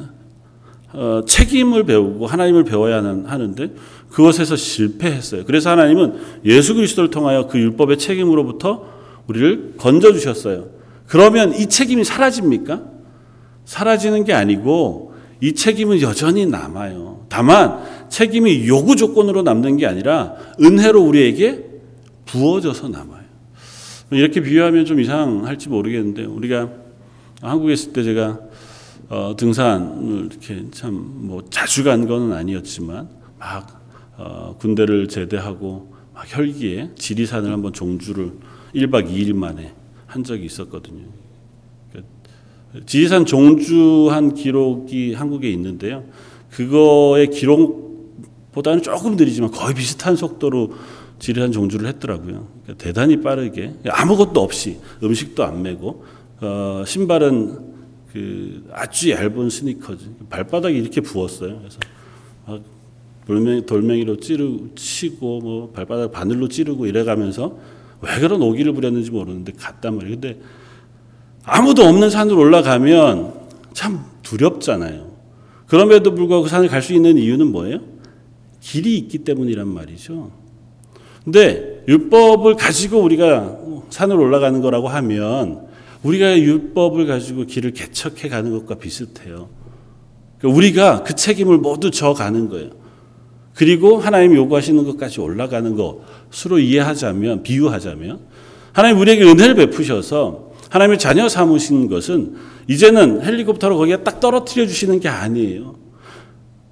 어, 0.94 1.20
책임을 1.26 1.84
배우고 1.84 2.26
하나님을 2.26 2.64
배워야 2.64 2.96
하는데 2.96 3.74
그것에서 4.08 4.56
실패했어요. 4.56 5.44
그래서 5.44 5.68
하나님은 5.68 6.14
예수 6.46 6.74
그리스도를 6.74 7.10
통하여 7.10 7.46
그 7.46 7.58
율법의 7.58 7.98
책임으로부터 7.98 8.86
우리를 9.26 9.74
건져 9.76 10.14
주셨어요. 10.14 10.70
그러면 11.06 11.54
이 11.54 11.66
책임이 11.66 12.04
사라집니까? 12.04 12.91
사라지는 13.72 14.24
게 14.24 14.34
아니고 14.34 15.14
이 15.40 15.54
책임은 15.54 16.02
여전히 16.02 16.44
남아요. 16.44 17.24
다만 17.30 17.82
책임이 18.10 18.68
요구 18.68 18.96
조건으로 18.96 19.40
남는 19.40 19.78
게 19.78 19.86
아니라 19.86 20.34
은혜로 20.60 21.00
우리에게 21.02 21.64
부어져서 22.26 22.88
남아요. 22.88 23.22
이렇게 24.10 24.42
비유하면 24.42 24.84
좀 24.84 25.00
이상할지 25.00 25.70
모르겠는데 25.70 26.26
우리가 26.26 26.68
한국에 27.40 27.72
있을 27.72 27.94
때 27.94 28.02
제가 28.02 28.38
어, 29.08 29.34
등산을 29.38 30.28
이렇게 30.30 30.66
참 30.70 30.92
뭐 30.92 31.42
자주 31.48 31.82
간 31.82 32.06
거는 32.06 32.34
아니었지만 32.34 33.08
막 33.38 33.82
어, 34.18 34.54
군대를 34.58 35.08
제대하고 35.08 35.94
막 36.12 36.26
혈기에 36.28 36.90
지리산을 36.96 37.50
한번 37.50 37.72
종주를 37.72 38.32
1박 38.74 39.08
2일 39.10 39.32
만에 39.34 39.72
한 40.06 40.22
적이 40.24 40.44
있었거든요. 40.44 41.21
지리산 42.86 43.26
종주한 43.26 44.34
기록이 44.34 45.14
한국에 45.14 45.50
있는데요. 45.50 46.04
그거의 46.50 47.30
기록보다는 47.30 48.82
조금 48.82 49.16
느리지만 49.16 49.50
거의 49.50 49.74
비슷한 49.74 50.16
속도로 50.16 50.72
지리산 51.18 51.52
종주를 51.52 51.86
했더라고요. 51.88 52.48
그러니까 52.62 52.84
대단히 52.84 53.20
빠르게 53.20 53.74
아무것도 53.88 54.40
없이 54.40 54.78
음식도 55.02 55.44
안 55.44 55.62
메고 55.62 56.04
어, 56.40 56.82
신발은 56.86 57.72
그 58.12 58.68
아주 58.72 59.10
얇은 59.10 59.48
스니커즈 59.48 60.04
발바닥이 60.28 60.76
이렇게 60.76 61.00
부었어요. 61.00 61.58
그래서 61.58 61.78
막 62.46 62.60
돌멩이, 63.26 63.66
돌멩이로 63.66 64.16
찌르 64.16 64.70
치고 64.74 65.40
뭐 65.40 65.70
발바닥 65.70 66.12
바늘로 66.12 66.48
찌르고 66.48 66.86
이래가면서 66.86 67.56
왜 68.00 68.20
그런 68.20 68.42
오기를 68.42 68.72
부렸는지 68.72 69.10
모르는데 69.10 69.52
갔단 69.52 69.96
말이에요. 69.96 70.20
근데 70.20 70.40
아무도 71.44 71.82
없는 71.84 72.10
산으로 72.10 72.38
올라가면 72.38 73.34
참 73.72 74.04
두렵잖아요. 74.22 75.10
그럼에도 75.66 76.14
불구하고 76.14 76.44
그 76.44 76.50
산을 76.50 76.68
갈 76.68 76.82
수 76.82 76.92
있는 76.92 77.16
이유는 77.18 77.50
뭐예요? 77.50 77.80
길이 78.60 78.96
있기 78.98 79.18
때문이란 79.18 79.66
말이죠. 79.68 80.30
근데 81.24 81.82
율법을 81.88 82.56
가지고 82.56 83.00
우리가 83.00 83.56
산을 83.90 84.16
올라가는 84.16 84.60
거라고 84.60 84.88
하면 84.88 85.66
우리가 86.02 86.38
율법을 86.38 87.06
가지고 87.06 87.44
길을 87.44 87.72
개척해 87.72 88.28
가는 88.28 88.50
것과 88.50 88.76
비슷해요. 88.76 89.48
그러니까 90.38 90.56
우리가 90.56 91.02
그 91.04 91.14
책임을 91.14 91.58
모두 91.58 91.90
져 91.90 92.12
가는 92.12 92.48
거예요. 92.48 92.70
그리고 93.54 93.98
하나님 93.98 94.34
요구하시는 94.34 94.84
것까지 94.84 95.20
올라가는 95.20 95.76
것으로 95.76 96.58
이해하자면 96.58 97.42
비유하자면 97.42 98.20
하나님 98.72 98.98
우리에게 98.98 99.24
은혜를 99.24 99.54
베푸셔서 99.54 100.51
하나님의 100.72 100.98
자녀 100.98 101.28
삼으신 101.28 101.88
것은 101.88 102.34
이제는 102.66 103.22
헬리콥터로 103.22 103.76
거기에 103.76 103.98
딱 103.98 104.20
떨어뜨려 104.20 104.66
주시는 104.66 105.00
게 105.00 105.08
아니에요. 105.10 105.76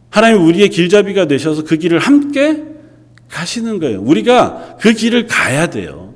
하나님 0.08 0.46
우리의 0.46 0.70
길잡이가 0.70 1.26
되셔서 1.26 1.64
그 1.64 1.76
길을 1.76 1.98
함께 1.98 2.64
가시는 3.28 3.78
거예요. 3.78 4.00
우리가 4.00 4.76
그 4.80 4.94
길을 4.94 5.26
가야 5.26 5.68
돼요. 5.68 6.14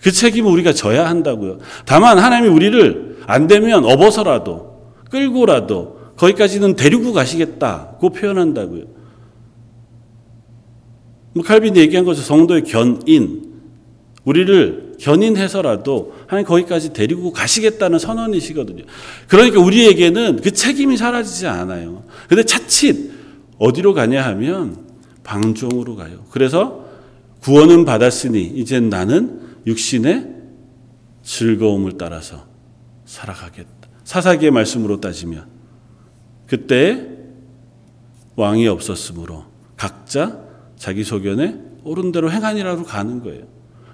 그 0.00 0.10
책임을 0.10 0.50
우리가 0.50 0.72
져야 0.72 1.06
한다고요. 1.06 1.58
다만 1.84 2.18
하나님이 2.18 2.48
우리를 2.48 3.18
안 3.26 3.46
되면 3.46 3.84
업어서라도 3.84 4.94
끌고라도 5.10 5.98
거기까지는 6.16 6.76
데리고 6.76 7.12
가시겠다고 7.12 8.08
표현한다고요. 8.08 8.84
뭐 11.34 11.44
칼빈이 11.44 11.78
얘기한 11.78 12.06
것처럼 12.06 12.24
성도의 12.24 12.64
견인, 12.64 13.52
우리를 14.24 14.94
견인해서라도 14.98 16.14
하나님 16.34 16.46
거기까지 16.46 16.92
데리고 16.92 17.32
가시겠다는 17.32 17.98
선언이시거든요. 17.98 18.84
그러니까 19.28 19.60
우리에게는 19.60 20.40
그 20.42 20.50
책임이 20.50 20.96
사라지지 20.96 21.46
않아요. 21.46 22.02
근데 22.28 22.42
차칫 22.42 23.12
어디로 23.58 23.94
가냐 23.94 24.24
하면 24.26 24.84
방종으로 25.22 25.94
가요. 25.94 26.24
그래서 26.30 26.84
구원은 27.40 27.84
받았으니 27.84 28.42
이제 28.42 28.80
나는 28.80 29.40
육신의 29.66 30.34
즐거움을 31.22 31.92
따라서 31.98 32.46
살아가겠다. 33.04 33.88
사사기의 34.02 34.50
말씀으로 34.50 35.00
따지면 35.00 35.46
그때 36.46 37.06
왕이 38.36 38.66
없었으므로 38.66 39.44
각자 39.76 40.40
자기 40.76 41.04
소견에 41.04 41.58
옳은 41.84 42.12
대로 42.12 42.30
행하니라로 42.30 42.82
가는 42.84 43.22
거예요. 43.22 43.44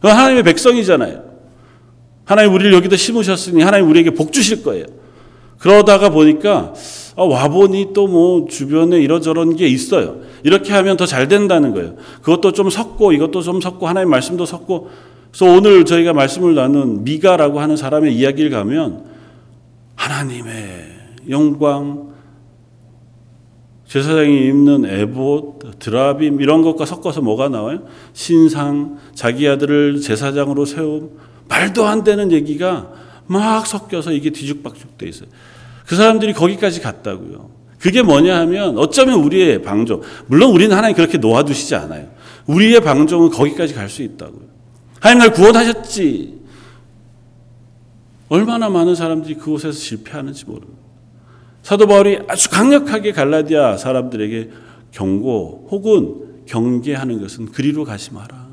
하나님의 0.00 0.42
백성이잖아요. 0.44 1.29
하나님 2.30 2.54
우리를 2.54 2.72
여기다 2.74 2.96
심으셨으니 2.96 3.60
하나님 3.60 3.90
우리에게 3.90 4.10
복 4.10 4.32
주실 4.32 4.62
거예요. 4.62 4.84
그러다가 5.58 6.10
보니까 6.10 6.72
아, 7.16 7.24
와보니 7.24 7.92
또 7.92 8.06
뭐 8.06 8.46
주변에 8.48 9.00
이러저런 9.00 9.56
게 9.56 9.66
있어요. 9.66 10.20
이렇게 10.44 10.72
하면 10.72 10.96
더 10.96 11.06
잘 11.06 11.26
된다는 11.26 11.74
거예요. 11.74 11.96
그것도 12.22 12.52
좀 12.52 12.70
섞고 12.70 13.10
이것도 13.12 13.42
좀 13.42 13.60
섞고 13.60 13.88
하나님 13.88 14.10
말씀도 14.10 14.46
섞고 14.46 14.90
그래서 15.32 15.52
오늘 15.52 15.84
저희가 15.84 16.12
말씀을 16.12 16.54
나눈 16.54 17.02
미가라고 17.02 17.58
하는 17.58 17.76
사람의 17.76 18.14
이야기를 18.14 18.50
가면 18.50 19.06
하나님의 19.96 20.52
영광 21.30 22.10
제사장이 23.88 24.46
입는 24.46 24.84
에봇, 24.84 25.80
드라빔 25.80 26.38
이런 26.38 26.62
것과 26.62 26.86
섞어서 26.86 27.22
뭐가 27.22 27.48
나와요? 27.48 27.80
신상, 28.12 28.98
자기 29.14 29.48
아들을 29.48 30.00
제사장으로 30.00 30.64
세움 30.64 31.18
말도 31.50 31.86
안 31.86 32.04
되는 32.04 32.32
얘기가 32.32 32.92
막 33.26 33.66
섞여서 33.66 34.12
이게 34.12 34.30
뒤죽박죽 34.30 34.96
돼 34.96 35.08
있어요. 35.08 35.28
그 35.86 35.96
사람들이 35.96 36.32
거기까지 36.32 36.80
갔다고요. 36.80 37.50
그게 37.78 38.02
뭐냐 38.02 38.38
하면 38.40 38.78
어쩌면 38.78 39.20
우리의 39.20 39.62
방종. 39.62 40.02
물론 40.26 40.52
우리는 40.52 40.74
하나님 40.74 40.96
그렇게 40.96 41.18
놓아두시지 41.18 41.74
않아요. 41.74 42.08
우리의 42.46 42.80
방종은 42.80 43.30
거기까지 43.30 43.74
갈 43.74 43.88
수 43.88 44.02
있다고요. 44.02 44.42
하나님 45.00 45.18
날 45.18 45.32
구원하셨지. 45.32 46.40
얼마나 48.28 48.68
많은 48.68 48.94
사람들이 48.94 49.34
그곳에서 49.34 49.76
실패하는지 49.76 50.44
모릅니다. 50.44 50.78
사도 51.62 51.86
바울이 51.86 52.20
아주 52.28 52.48
강력하게 52.48 53.12
갈라디아 53.12 53.76
사람들에게 53.76 54.50
경고 54.92 55.66
혹은 55.70 56.44
경계하는 56.46 57.20
것은 57.20 57.46
그리로 57.46 57.84
가지 57.84 58.12
마라. 58.12 58.50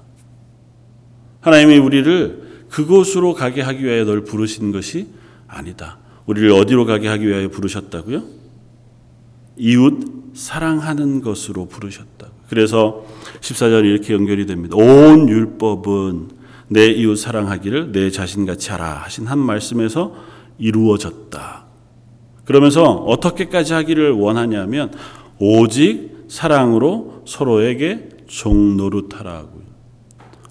하나님이 1.41 1.77
우리를 1.77 2.46
그곳으로 2.69 3.33
가게 3.33 3.61
하기 3.61 3.83
위하여 3.83 4.05
널 4.05 4.23
부르신 4.23 4.71
것이 4.71 5.07
아니다. 5.47 5.97
우리를 6.25 6.51
어디로 6.51 6.85
가게 6.85 7.07
하기 7.07 7.27
위하여 7.27 7.47
부르셨다고요? 7.49 8.23
이웃 9.57 10.33
사랑하는 10.33 11.21
것으로 11.21 11.67
부르셨다. 11.67 12.27
그래서 12.49 13.05
14절 13.41 13.85
이렇게 13.85 14.13
연결이 14.13 14.45
됩니다. 14.45 14.75
온 14.77 15.27
율법은 15.27 16.29
내 16.69 16.87
이웃 16.87 17.15
사랑하기를 17.15 17.91
내 17.91 18.11
자신같이 18.11 18.71
하라 18.71 19.01
하신 19.03 19.27
한 19.27 19.39
말씀에서 19.39 20.15
이루어졌다. 20.59 21.65
그러면서 22.45 22.83
어떻게까지 22.83 23.73
하기를 23.73 24.11
원하냐면 24.11 24.91
오직 25.39 26.25
사랑으로 26.27 27.23
서로에게 27.25 28.09
종노릇하라고요. 28.27 29.67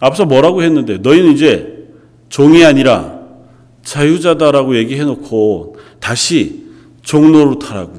앞서 0.00 0.24
뭐라고 0.24 0.62
했는데 0.62 0.98
너희는 0.98 1.32
이제 1.32 1.75
종이 2.28 2.64
아니라 2.64 3.20
자유자다라고 3.82 4.76
얘기해 4.76 5.04
놓고 5.04 5.76
다시 6.00 6.66
종노릇하라고. 7.02 7.94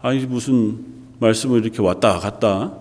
아니 0.00 0.26
무슨 0.26 0.78
말씀을 1.20 1.64
이렇게 1.64 1.80
왔다 1.82 2.18
갔다 2.18 2.74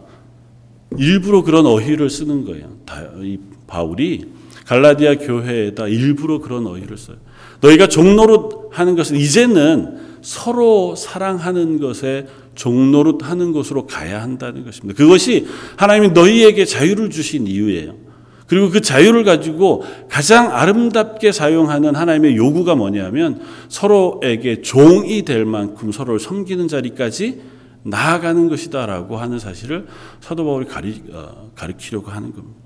일부러 0.97 1.43
그런 1.43 1.65
어휘를 1.65 2.09
쓰는 2.09 2.45
거예요. 2.45 2.77
이 3.21 3.37
바울이 3.67 4.25
갈라디아 4.65 5.15
교회에다 5.15 5.87
일부러 5.87 6.39
그런 6.39 6.67
어휘를 6.67 6.97
써요. 6.97 7.17
너희가 7.61 7.87
종노릇 7.87 8.69
하는 8.71 8.95
것은 8.95 9.17
이제는 9.17 9.97
서로 10.21 10.95
사랑하는 10.95 11.79
것에 11.79 12.27
종노릇 12.55 13.23
하는 13.23 13.51
것으로 13.51 13.85
가야 13.85 14.21
한다는 14.21 14.65
것입니다. 14.65 14.97
그것이 14.97 15.47
하나님이 15.77 16.09
너희에게 16.09 16.65
자유를 16.65 17.09
주신 17.09 17.47
이유예요. 17.47 18.06
그리고 18.47 18.69
그 18.69 18.79
자유를 18.81 19.23
가지고 19.25 19.83
가장 20.09 20.55
아름답게 20.55 21.31
사용하는 21.33 21.95
하나님의 21.95 22.37
요구가 22.37 22.75
뭐냐면 22.75 23.41
서로에게 23.67 24.61
종이 24.61 25.23
될 25.23 25.45
만큼 25.45 25.91
서로를 25.91 26.19
섬기는 26.19 26.67
자리까지 26.67 27.41
나아가는 27.83 28.47
것이다라고 28.49 29.17
하는 29.17 29.39
사실을 29.39 29.87
사도 30.21 30.45
바울이 30.45 30.65
가리, 30.65 31.03
어, 31.11 31.51
가르치려고 31.55 32.09
하는 32.09 32.33
겁니다. 32.33 32.57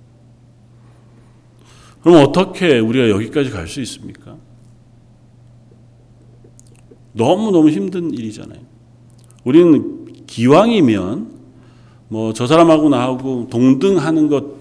그럼 2.01 2.23
어떻게 2.25 2.79
우리가 2.79 3.09
여기까지 3.09 3.49
갈 3.49 3.67
수 3.67 3.81
있습니까? 3.81 4.37
너무너무 7.13 7.69
힘든 7.69 8.11
일이잖아요. 8.13 8.59
우리는 9.43 10.25
기왕이면 10.27 11.41
뭐 12.07 12.33
저 12.33 12.45
사람하고 12.47 12.89
나하고 12.89 13.47
동등하는 13.49 14.27
것 14.27 14.60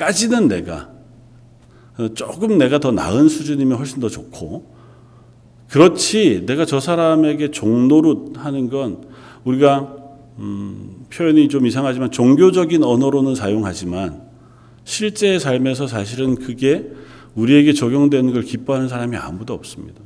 까지는 0.00 0.48
내가 0.48 0.88
조금 2.14 2.56
내가 2.56 2.78
더 2.78 2.90
나은 2.90 3.28
수준이면 3.28 3.76
훨씬 3.76 4.00
더 4.00 4.08
좋고 4.08 4.74
그렇지 5.68 6.46
내가 6.46 6.64
저 6.64 6.80
사람에게 6.80 7.50
종노릇 7.50 8.38
하는 8.38 8.70
건 8.70 9.06
우리가 9.44 9.94
음, 10.38 11.04
표현이 11.12 11.48
좀 11.48 11.66
이상하지만 11.66 12.10
종교적인 12.10 12.82
언어로는 12.82 13.34
사용하지만 13.34 14.22
실제 14.84 15.38
삶에서 15.38 15.86
사실은 15.86 16.34
그게 16.34 16.90
우리에게 17.34 17.74
적용되는 17.74 18.32
걸 18.32 18.42
기뻐하는 18.42 18.88
사람이 18.88 19.18
아무도 19.18 19.52
없습니다. 19.52 20.00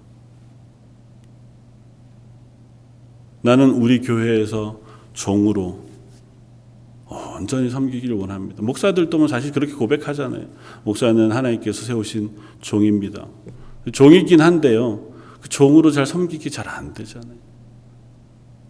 나는 3.43 3.71
우리 3.71 4.01
교회에서 4.01 4.81
종으로 5.13 5.84
온전히 7.09 7.71
섬기기를 7.71 8.17
원합니다. 8.17 8.63
목사들도 8.63 9.19
뭐 9.19 9.29
사실 9.29 9.53
그렇게 9.53 9.73
고백하잖아요. 9.75 10.47
목사는 10.85 11.33
하나님께서 11.33 11.85
세우신 11.85 12.31
종입니다. 12.61 13.27
종이긴 13.93 14.41
한데요. 14.41 15.13
그 15.41 15.49
종으로 15.49 15.91
잘 15.91 16.07
섬기기 16.07 16.51
잘 16.51 16.69
안 16.69 16.95
되잖아요. 16.95 17.37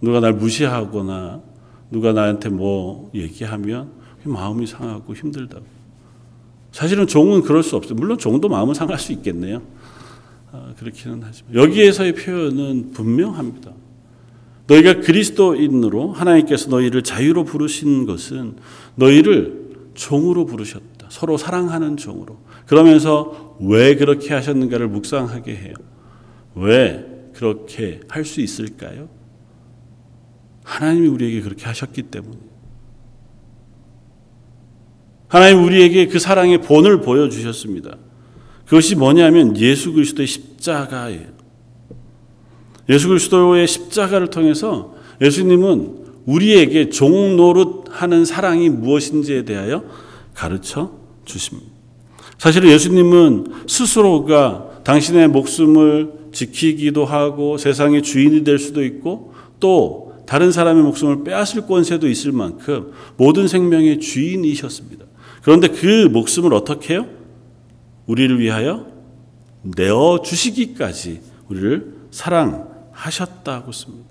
누가 0.00 0.20
날 0.20 0.32
무시하거나 0.34 1.42
누가 1.90 2.12
나한테 2.12 2.48
뭐 2.48 3.10
얘기하면 3.14 3.92
마음이 4.24 4.66
상하고 4.66 5.14
힘들다고. 5.14 5.64
사실은 6.72 7.06
종은 7.06 7.42
그럴 7.42 7.62
수 7.62 7.76
없어요. 7.76 7.94
물론 7.94 8.18
종도 8.18 8.48
마음은 8.48 8.74
상할 8.74 8.98
수 8.98 9.12
있겠네요. 9.12 9.62
아, 10.50 10.74
그렇기는 10.78 11.20
하지만 11.22 11.54
여기에서의 11.54 12.14
표현은 12.14 12.90
분명합니다. 12.92 13.70
너희가 14.66 15.00
그리스도인으로 15.00 16.12
하나님께서 16.12 16.70
너희를 16.70 17.02
자유로 17.02 17.44
부르신 17.44 18.06
것은 18.06 18.56
너희를 18.96 19.90
종으로 19.94 20.46
부르셨다. 20.46 21.08
서로 21.10 21.36
사랑하는 21.36 21.96
종으로. 21.96 22.38
그러면서 22.66 23.56
왜 23.60 23.94
그렇게 23.94 24.32
하셨는가를 24.32 24.88
묵상하게 24.88 25.54
해요. 25.54 25.74
왜 26.54 27.06
그렇게 27.34 28.00
할 28.08 28.24
수 28.24 28.40
있을까요? 28.40 29.08
하나님이 30.62 31.08
우리에게 31.08 31.40
그렇게 31.42 31.66
하셨기 31.66 32.04
때문에. 32.04 32.38
하나님 35.28 35.64
우리에게 35.64 36.06
그 36.06 36.18
사랑의 36.18 36.62
본을 36.62 37.02
보여주셨습니다. 37.02 37.98
그것이 38.64 38.94
뭐냐면 38.96 39.56
예수 39.58 39.92
그리스도의 39.92 40.26
십자가예요. 40.26 41.33
예수 42.88 43.08
그리스도의 43.08 43.66
십자가를 43.66 44.28
통해서 44.28 44.94
예수님은 45.20 46.04
우리에게 46.26 46.88
종노릇 46.90 47.84
하는 47.90 48.24
사랑이 48.24 48.68
무엇인지에 48.68 49.44
대하여 49.44 49.84
가르쳐 50.34 50.92
주십니다. 51.24 51.70
사실은 52.38 52.70
예수님은 52.70 53.46
스스로가 53.66 54.82
당신의 54.84 55.28
목숨을 55.28 56.12
지키기도 56.32 57.04
하고 57.04 57.56
세상의 57.56 58.02
주인이 58.02 58.44
될 58.44 58.58
수도 58.58 58.84
있고 58.84 59.34
또 59.60 60.14
다른 60.26 60.50
사람의 60.50 60.82
목숨을 60.82 61.24
빼앗을 61.24 61.66
권세도 61.66 62.08
있을 62.08 62.32
만큼 62.32 62.92
모든 63.16 63.46
생명의 63.46 64.00
주인이셨습니다. 64.00 65.04
그런데 65.42 65.68
그 65.68 66.08
목숨을 66.10 66.52
어떻게 66.54 66.94
해요? 66.94 67.06
우리를 68.06 68.40
위하여 68.40 68.86
내어 69.62 70.20
주시기까지 70.22 71.20
우리를 71.48 71.94
사랑 72.10 72.73
하셨다고 72.94 73.72
씁니다. 73.72 74.08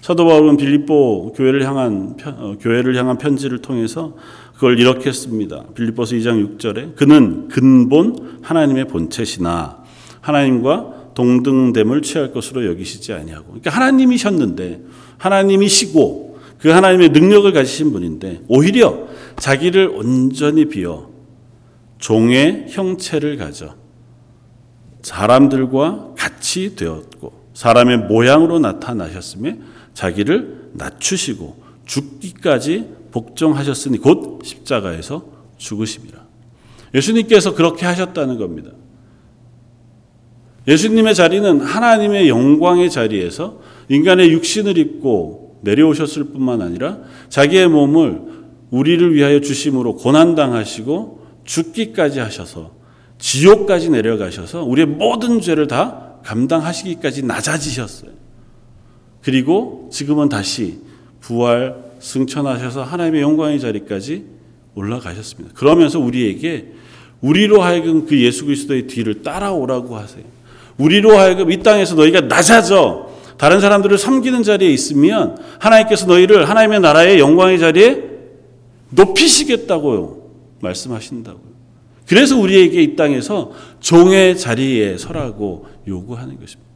사도 0.00 0.24
바울은 0.24 0.56
빌립보 0.56 1.32
교회를 1.34 1.64
향한 1.64 2.16
어, 2.24 2.54
교회를 2.60 2.94
향한 2.96 3.18
편지를 3.18 3.58
통해서 3.58 4.14
그걸 4.54 4.78
이렇게 4.78 5.10
씁니다. 5.10 5.64
빌립보서 5.74 6.14
2장 6.14 6.58
6절에 6.58 6.94
그는 6.94 7.48
근본 7.48 8.38
하나님의 8.42 8.86
본체시나 8.86 9.82
하나님과 10.20 11.10
동등됨을 11.14 12.02
취할 12.02 12.30
것으로 12.30 12.66
여기시지 12.66 13.12
아니하고. 13.12 13.46
그러니까 13.46 13.70
하나님이셨는데 13.70 14.82
하나님이시고 15.18 16.38
그 16.58 16.68
하나님의 16.68 17.08
능력을 17.10 17.50
가지신 17.52 17.92
분인데 17.92 18.42
오히려 18.48 19.08
자기를 19.36 19.88
온전히 19.88 20.66
비워 20.66 21.10
종의 21.98 22.66
형체를 22.68 23.36
가져 23.36 23.74
사람들과 25.02 26.14
같이 26.16 26.76
되었고 26.76 27.32
사람의 27.56 28.00
모양으로 28.00 28.58
나타나셨으며 28.58 29.52
자기를 29.94 30.72
낮추시고 30.74 31.56
죽기까지 31.86 32.84
복종하셨으니 33.12 33.96
곧 33.96 34.40
십자가에서 34.44 35.24
죽으심이라. 35.56 36.18
예수님께서 36.94 37.54
그렇게 37.54 37.86
하셨다는 37.86 38.36
겁니다. 38.36 38.72
예수님의 40.68 41.14
자리는 41.14 41.62
하나님의 41.62 42.28
영광의 42.28 42.90
자리에서 42.90 43.60
인간의 43.88 44.32
육신을 44.32 44.76
입고 44.76 45.60
내려오셨을 45.62 46.24
뿐만 46.24 46.60
아니라 46.60 46.98
자기의 47.30 47.68
몸을 47.68 48.20
우리를 48.68 49.14
위하여 49.14 49.40
주심으로 49.40 49.96
고난당하시고 49.96 51.26
죽기까지 51.44 52.18
하셔서 52.18 52.72
지옥까지 53.16 53.88
내려가셔서 53.88 54.62
우리의 54.64 54.86
모든 54.88 55.40
죄를 55.40 55.68
다 55.68 56.05
감당하시기까지 56.26 57.22
낮아지셨어요. 57.22 58.10
그리고 59.22 59.88
지금은 59.92 60.28
다시 60.28 60.78
부활 61.20 61.76
승천하셔서 62.00 62.82
하나님의 62.82 63.22
영광의 63.22 63.60
자리까지 63.60 64.24
올라가셨습니다. 64.74 65.54
그러면서 65.54 65.98
우리에게 65.98 66.72
우리로 67.20 67.62
하여금 67.62 68.06
그 68.06 68.20
예수 68.20 68.44
그리스도의 68.44 68.88
뒤를 68.88 69.22
따라오라고 69.22 69.96
하세요. 69.96 70.24
우리로 70.78 71.16
하여금 71.16 71.50
이 71.50 71.62
땅에서 71.62 71.94
너희가 71.94 72.22
낮아져 72.22 73.08
다른 73.38 73.60
사람들을 73.60 73.96
섬기는 73.96 74.42
자리에 74.42 74.70
있으면 74.70 75.38
하나님께서 75.58 76.06
너희를 76.06 76.48
하나님의 76.48 76.80
나라의 76.80 77.18
영광의 77.18 77.58
자리에 77.58 78.04
높이시겠다고요. 78.90 80.18
말씀하신다고요. 80.60 81.55
그래서 82.06 82.38
우리에게 82.38 82.82
이 82.82 82.96
땅에서 82.96 83.52
종의 83.80 84.38
자리에 84.38 84.96
서라고 84.96 85.66
요구하는 85.88 86.38
것입니다. 86.38 86.70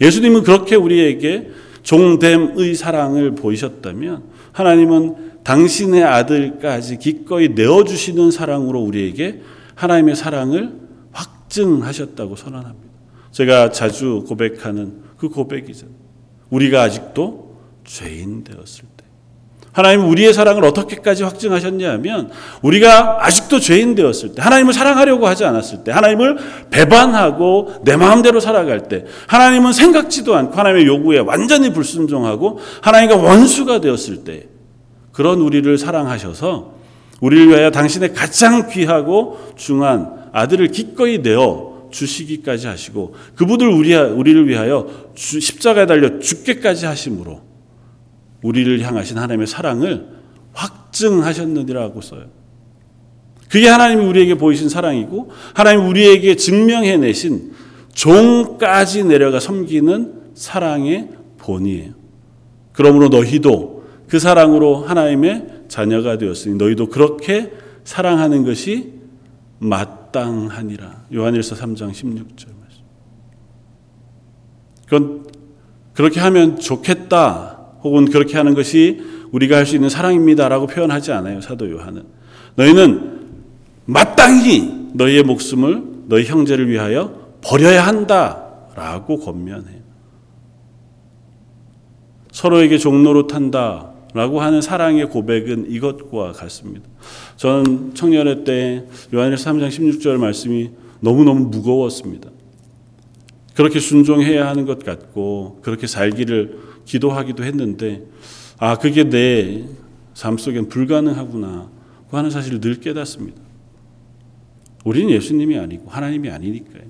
예수님은 0.00 0.42
그렇게 0.42 0.76
우리에게 0.76 1.50
종됨의 1.82 2.74
사랑을 2.74 3.34
보이셨다면 3.34 4.24
하나님은 4.52 5.32
당신의 5.44 6.04
아들까지 6.04 6.98
기꺼이 6.98 7.48
내어주시는 7.48 8.30
사랑으로 8.30 8.80
우리에게 8.80 9.40
하나님의 9.74 10.16
사랑을 10.16 10.72
확증하셨다고 11.12 12.36
선언합니다. 12.36 12.92
제가 13.32 13.70
자주 13.70 14.24
고백하는 14.28 15.02
그 15.16 15.28
고백이죠. 15.28 15.86
우리가 16.50 16.82
아직도 16.82 17.56
죄인 17.84 18.44
되었을 18.44 18.84
때. 18.84 18.91
하나님은 19.72 20.06
우리의 20.06 20.34
사랑을 20.34 20.64
어떻게까지 20.64 21.22
확증하셨냐면 21.22 22.30
우리가 22.60 23.24
아직도 23.24 23.58
죄인 23.58 23.94
되었을 23.94 24.34
때 24.34 24.42
하나님을 24.42 24.74
사랑하려고 24.74 25.26
하지 25.26 25.44
않았을 25.44 25.82
때 25.82 25.90
하나님을 25.92 26.36
배반하고 26.70 27.76
내 27.82 27.96
마음대로 27.96 28.38
살아갈 28.38 28.88
때 28.88 29.04
하나님은 29.28 29.72
생각지도 29.72 30.36
않고 30.36 30.54
하나님의 30.54 30.86
요구에 30.86 31.18
완전히 31.18 31.72
불순종하고 31.72 32.60
하나님과 32.82 33.16
원수가 33.16 33.80
되었을 33.80 34.24
때 34.24 34.48
그런 35.12 35.40
우리를 35.40 35.76
사랑하셔서 35.78 36.74
우리를 37.20 37.48
위하여 37.48 37.70
당신의 37.70 38.12
가장 38.12 38.68
귀하고 38.68 39.38
중한 39.56 40.28
아들을 40.32 40.68
기꺼이 40.68 41.18
내어 41.18 41.88
주시기까지 41.90 42.66
하시고 42.66 43.14
그분을 43.36 43.68
우리, 43.68 43.94
우리를 43.94 44.48
위하여 44.48 44.86
십자가에 45.14 45.86
달려 45.86 46.18
죽게까지 46.18 46.86
하심으로 46.86 47.51
우리를 48.42 48.80
향하신 48.80 49.18
하나님의 49.18 49.46
사랑을 49.46 50.08
확증하셨느니라고 50.52 52.00
써요. 52.00 52.26
그게 53.48 53.68
하나님이 53.68 54.04
우리에게 54.04 54.34
보이신 54.36 54.68
사랑이고 54.68 55.30
하나님 55.54 55.86
우리에게 55.86 56.36
증명해내신 56.36 57.52
종까지 57.92 59.04
내려가 59.04 59.40
섬기는 59.40 60.32
사랑의 60.34 61.10
본이에요. 61.38 61.92
그러므로 62.72 63.08
너희도 63.08 63.84
그 64.08 64.18
사랑으로 64.18 64.76
하나님의 64.76 65.64
자녀가 65.68 66.18
되었으니 66.18 66.56
너희도 66.56 66.88
그렇게 66.88 67.52
사랑하는 67.84 68.44
것이 68.44 68.92
마땅하니라. 69.58 71.06
요한일서 71.14 71.54
3장 71.56 71.92
16절 71.92 72.46
말씀. 72.58 72.82
그건 74.86 75.26
그렇게 75.94 76.20
하면 76.20 76.58
좋겠다 76.58 77.51
혹은 77.82 78.04
그렇게 78.06 78.36
하는 78.36 78.54
것이 78.54 79.00
우리가 79.32 79.56
할 79.56 79.66
수 79.66 79.74
있는 79.74 79.88
사랑입니다라고 79.88 80.66
표현하지 80.66 81.12
않아요. 81.12 81.40
사도 81.40 81.70
요한은. 81.70 82.04
너희는 82.56 83.20
마땅히 83.86 84.90
너희의 84.94 85.22
목숨을 85.22 85.82
너희 86.06 86.24
형제를 86.24 86.68
위하여 86.68 87.32
버려야 87.40 87.86
한다라고 87.86 89.18
권면해요. 89.18 89.82
서로에게 92.30 92.78
종로로 92.78 93.26
탄다 93.26 93.90
라고 94.14 94.42
하는 94.42 94.60
사랑의 94.60 95.08
고백은 95.08 95.70
이것과 95.70 96.32
같습니다. 96.32 96.86
저는 97.36 97.94
청년회 97.94 98.44
때 98.44 98.84
요한일서 99.14 99.50
3장 99.50 99.68
16절 99.68 100.18
말씀이 100.18 100.70
너무너무 101.00 101.46
무거웠습니다. 101.46 102.28
그렇게 103.54 103.80
순종해야 103.80 104.46
하는 104.46 104.66
것 104.66 104.84
같고 104.84 105.60
그렇게 105.62 105.86
살기를 105.86 106.58
기도하기도 106.84 107.44
했는데 107.44 108.06
아 108.58 108.76
그게 108.78 109.04
내 109.04 109.82
삶 110.14 110.36
속엔 110.36 110.68
불가능하구나 110.68 111.70
그 112.10 112.16
하는 112.16 112.30
사실을 112.30 112.60
늘 112.60 112.80
깨닫습니다. 112.80 113.40
우리는 114.84 115.10
예수님이 115.10 115.58
아니고 115.58 115.88
하나님이 115.88 116.30
아니니까요. 116.30 116.82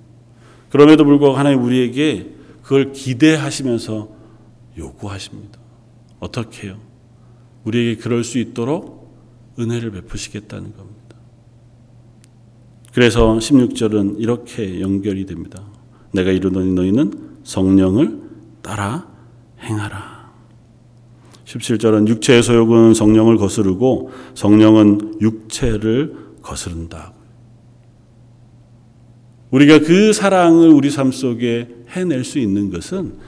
그럼에도 0.70 1.04
불구하고 1.04 1.36
하나님 1.36 1.62
우리에게 1.62 2.30
그걸 2.62 2.92
기대하시면서 2.92 4.08
요구하십니다. 4.78 5.58
어떻게 6.18 6.68
해요? 6.68 6.78
우리에게 7.64 8.00
그럴 8.00 8.24
수 8.24 8.38
있도록 8.38 9.14
은혜를 9.58 9.90
베푸시겠다는 9.92 10.74
겁니다. 10.74 11.16
그래서 12.92 13.36
16절은 13.36 14.16
이렇게 14.18 14.80
연결이 14.80 15.26
됩니다. 15.26 15.64
내가 16.12 16.30
이르노니 16.30 16.72
너희는 16.72 17.38
성령을 17.44 18.20
따라 18.62 19.11
행하라. 19.62 20.22
17절은 21.44 22.08
육체의 22.08 22.42
소욕은 22.42 22.94
성령을 22.94 23.36
거스르고 23.36 24.10
성령은 24.34 25.20
육체를 25.20 26.16
거스른다. 26.42 27.12
우리가 29.50 29.80
그 29.80 30.12
사랑을 30.12 30.68
우리 30.70 30.90
삶 30.90 31.12
속에 31.12 31.68
해낼 31.90 32.24
수 32.24 32.38
있는 32.38 32.70
것은 32.70 33.18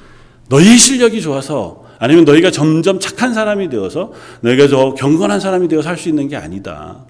너희의 0.49 0.79
실력이 0.79 1.21
좋아서 1.21 1.85
아니면 1.99 2.25
너희가 2.25 2.51
점점 2.51 2.99
착한 2.99 3.35
사람이 3.35 3.69
되어서 3.69 4.13
너희가 4.41 4.69
더 4.69 4.95
경건한 4.95 5.39
사람이 5.41 5.69
되어 5.69 5.83
살 5.83 5.97
수 5.99 6.09
있는 6.09 6.29
게 6.29 6.37
아니다. 6.37 7.07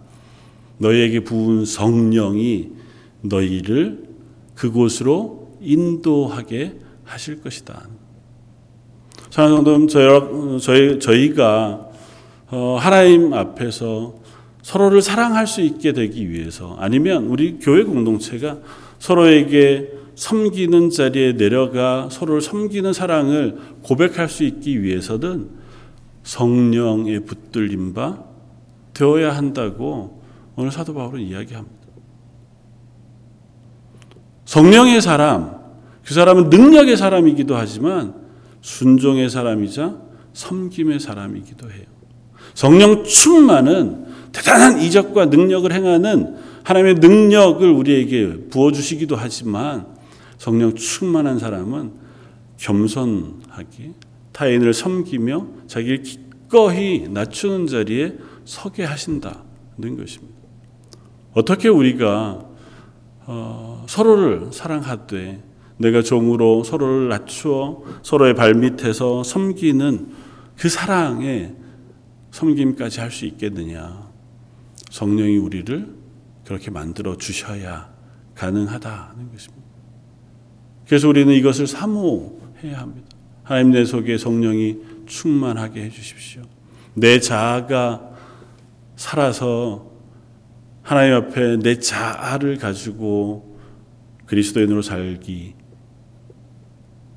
너희에게 0.78 1.20
부은 1.20 1.64
성령이 1.64 2.70
너희를 3.22 4.04
그곳으로 4.54 5.56
인도하게 5.60 6.78
하실 7.04 7.40
것이다. 7.40 7.86
사랑하는 9.34 9.88
성도 9.88 10.58
저희 10.60 11.00
저희가 11.00 11.88
어, 12.52 12.76
하나님 12.78 13.34
앞에서 13.34 14.14
서로를 14.62 15.02
사랑할 15.02 15.48
수 15.48 15.60
있게 15.60 15.92
되기 15.92 16.30
위해서 16.30 16.76
아니면 16.78 17.24
우리 17.24 17.58
교회 17.58 17.82
공동체가 17.82 18.58
서로에게 19.00 19.90
섬기는 20.14 20.90
자리에 20.90 21.32
내려가 21.32 22.08
서로를 22.12 22.42
섬기는 22.42 22.92
사랑을 22.92 23.58
고백할 23.82 24.28
수 24.28 24.44
있기 24.44 24.84
위해서는 24.84 25.48
성령의 26.22 27.24
붙들림 27.24 27.92
바 27.92 28.22
되어야 28.92 29.36
한다고 29.36 30.22
오늘 30.54 30.70
사도 30.70 30.94
바울은 30.94 31.20
이야기합니다. 31.20 31.74
성령의 34.44 35.02
사람, 35.02 35.58
그 36.04 36.14
사람은 36.14 36.50
능력의 36.50 36.96
사람이기도 36.96 37.56
하지만 37.56 38.22
순종의 38.64 39.28
사람이자 39.28 39.94
섬김의 40.32 40.98
사람이기도 40.98 41.70
해요. 41.70 41.84
성령 42.54 43.04
충만은 43.04 44.06
대단한 44.32 44.80
이적과 44.80 45.26
능력을 45.26 45.70
행하는 45.70 46.36
하나님의 46.64 46.94
능력을 46.94 47.70
우리에게 47.70 48.48
부어주시기도 48.48 49.16
하지만 49.16 49.86
성령 50.38 50.74
충만한 50.74 51.38
사람은 51.38 51.92
겸손하게 52.56 53.92
타인을 54.32 54.72
섬기며 54.72 55.46
자기를 55.66 56.02
기꺼이 56.02 57.06
낮추는 57.10 57.66
자리에 57.66 58.14
서게 58.46 58.84
하신다는 58.84 59.96
것입니다. 59.98 60.34
어떻게 61.34 61.68
우리가 61.68 62.46
어, 63.26 63.84
서로를 63.88 64.52
사랑하되 64.52 65.53
내가 65.76 66.02
종으로 66.02 66.62
서로를 66.64 67.08
낮추어 67.08 67.82
서로의 68.02 68.34
발밑에서 68.34 69.22
섬기는 69.24 70.12
그 70.56 70.68
사랑에 70.68 71.52
섬김까지 72.30 73.00
할 73.00 73.10
수 73.10 73.26
있겠느냐. 73.26 74.08
성령이 74.90 75.38
우리를 75.38 75.94
그렇게 76.44 76.70
만들어 76.70 77.16
주셔야 77.16 77.92
가능하다는 78.34 79.32
것입니다. 79.32 79.64
그래서 80.86 81.08
우리는 81.08 81.32
이것을 81.34 81.66
사모해야 81.66 82.78
합니다. 82.78 83.08
하나님 83.42 83.72
내 83.72 83.84
속에 83.84 84.18
성령이 84.18 84.78
충만하게 85.06 85.84
해 85.84 85.90
주십시오. 85.90 86.42
내 86.94 87.18
자아가 87.18 88.10
살아서 88.96 89.90
하나님 90.82 91.14
앞에 91.14 91.56
내 91.58 91.78
자아를 91.78 92.58
가지고 92.58 93.58
그리스도인으로 94.26 94.82
살기 94.82 95.54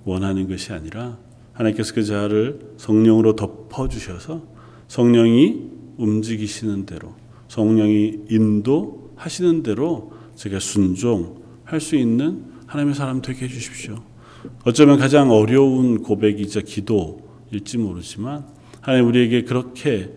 원하는 0.07 0.47
것이 0.47 0.71
아니라 0.71 1.17
하나님께서 1.53 1.93
그 1.93 2.03
자를 2.03 2.73
성령으로 2.77 3.35
덮어 3.35 3.87
주셔서 3.87 4.43
성령이 4.87 5.69
움직이시는 5.97 6.85
대로 6.85 7.13
성령이 7.49 8.25
인도하시는 8.29 9.63
대로 9.63 10.13
제가 10.35 10.59
순종할 10.59 11.81
수 11.81 11.95
있는 11.95 12.45
하나님의 12.67 12.95
사람 12.95 13.21
되게 13.21 13.45
해 13.45 13.47
주십시오. 13.49 14.03
어쩌면 14.63 14.97
가장 14.97 15.31
어려운 15.31 16.01
고백이자 16.03 16.61
기도일지 16.61 17.77
모르지만 17.77 18.45
하나님 18.81 19.07
우리에게 19.07 19.43
그렇게 19.43 20.13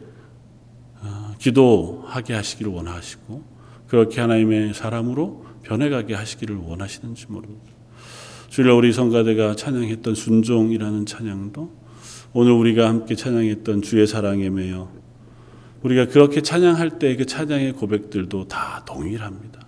어, 1.02 1.34
기도하게 1.38 2.34
하시기를 2.34 2.70
원하시고 2.70 3.42
그렇게 3.88 4.20
하나님의 4.20 4.74
사람으로 4.74 5.46
변해가게 5.62 6.14
하시기를 6.14 6.56
원하시는지 6.56 7.26
모릅니다. 7.28 7.79
주일날 8.50 8.74
우리 8.74 8.92
성가대가 8.92 9.54
찬양했던 9.54 10.16
순종이라는 10.16 11.06
찬양도 11.06 11.70
오늘 12.32 12.52
우리가 12.52 12.88
함께 12.88 13.14
찬양했던 13.14 13.82
주의 13.82 14.04
사랑에 14.06 14.50
매여 14.50 14.90
우리가 15.82 16.08
그렇게 16.08 16.42
찬양할 16.42 16.98
때 16.98 17.16
그 17.16 17.26
찬양의 17.26 17.74
고백들도 17.74 18.48
다 18.48 18.84
동일합니다. 18.84 19.60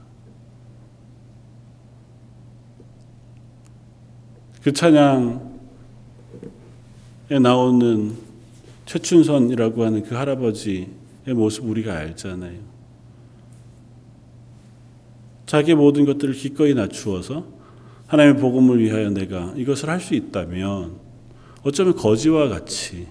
그 4.62 4.72
찬양에 4.72 5.38
나오는 7.40 8.16
최춘선이라고 8.86 9.84
하는 9.84 10.02
그 10.02 10.16
할아버지의 10.16 10.88
모습 11.34 11.64
우리가 11.64 11.96
알잖아요. 11.96 12.60
자기 15.46 15.74
모든 15.74 16.04
것들을 16.04 16.34
기꺼이 16.34 16.74
낮추어서 16.74 17.61
하나님의 18.12 18.42
복음을 18.42 18.78
위하여 18.78 19.08
내가 19.08 19.54
이것을 19.56 19.88
할 19.88 19.98
수 19.98 20.14
있다면 20.14 20.96
어쩌면 21.62 21.96
거지와 21.96 22.48
같이 22.48 23.06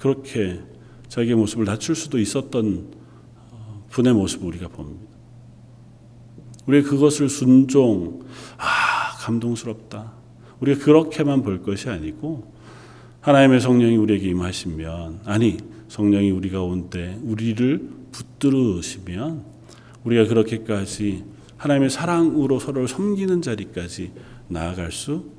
그렇게 0.00 0.60
자기의 1.06 1.36
모습을 1.36 1.64
낮출 1.64 1.94
수도 1.94 2.18
있었던 2.18 2.86
어, 3.52 3.86
분의 3.90 4.14
모습을 4.14 4.48
우리가 4.48 4.66
봅니다. 4.66 5.12
우리 6.66 6.82
그것을 6.82 7.28
순종, 7.28 8.22
아, 8.56 9.16
감동스럽다. 9.20 10.12
우리가 10.58 10.84
그렇게만 10.84 11.42
볼 11.42 11.62
것이 11.62 11.88
아니고 11.88 12.52
하나님의 13.20 13.60
성령이 13.60 13.96
우리에게 13.96 14.28
임하시면 14.28 15.20
아니 15.24 15.58
성령이 15.88 16.32
우리가 16.32 16.62
온 16.62 16.90
때 16.90 17.16
우리를 17.22 17.90
붙들으시면 18.10 19.44
우리가 20.02 20.26
그렇게까지 20.26 21.24
하나님의 21.62 21.90
사랑으로 21.90 22.58
서로를 22.58 22.88
섬기는 22.88 23.40
자리까지 23.40 24.10
나아갈 24.48 24.90
수 24.90 25.30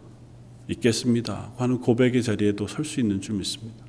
있겠습니다. 0.69 1.51
하는 1.57 1.81
고백의 1.81 2.23
자리에도 2.23 2.65
설 2.65 2.85
수 2.85 3.01
있는 3.01 3.19
줄 3.19 3.35
믿습니다. 3.35 3.83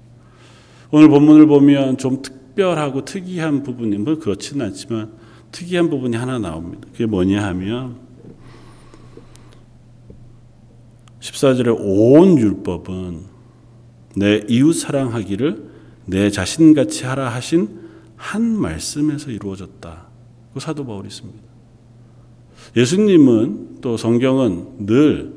오늘 0.91 1.09
본문을 1.09 1.47
보면 1.47 1.97
좀 1.97 2.23
특별하고 2.23 3.05
특이한 3.05 3.63
부분이 3.63 3.99
뭐 3.99 4.19
그렇지는 4.19 4.67
않지만 4.67 5.13
특이한 5.53 5.89
부분이 5.89 6.17
하나 6.17 6.41
나옵니다. 6.41 6.89
그게 6.91 7.07
뭐냐 7.07 7.41
하면 7.47 7.99
14절에 11.21 11.77
온 11.79 12.37
율법은 12.37 13.27
내 14.17 14.45
이웃 14.49 14.73
사랑하기를 14.73 15.71
내 16.07 16.31
자신같이 16.31 17.05
하라 17.05 17.29
하신 17.29 17.81
한 18.17 18.43
말씀에서 18.43 19.31
이루어졌다. 19.31 20.09
그 20.53 20.59
사도 20.59 20.85
바울이 20.85 21.07
있습니다. 21.07 21.54
예수님은 22.77 23.79
또 23.81 23.97
성경은 23.97 24.87
늘 24.87 25.35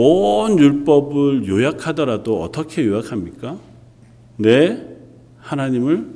온 0.00 0.56
율법을 0.60 1.48
요약하더라도 1.48 2.40
어떻게 2.40 2.86
요약합니까? 2.86 3.58
내 4.36 4.80
하나님을 5.40 6.06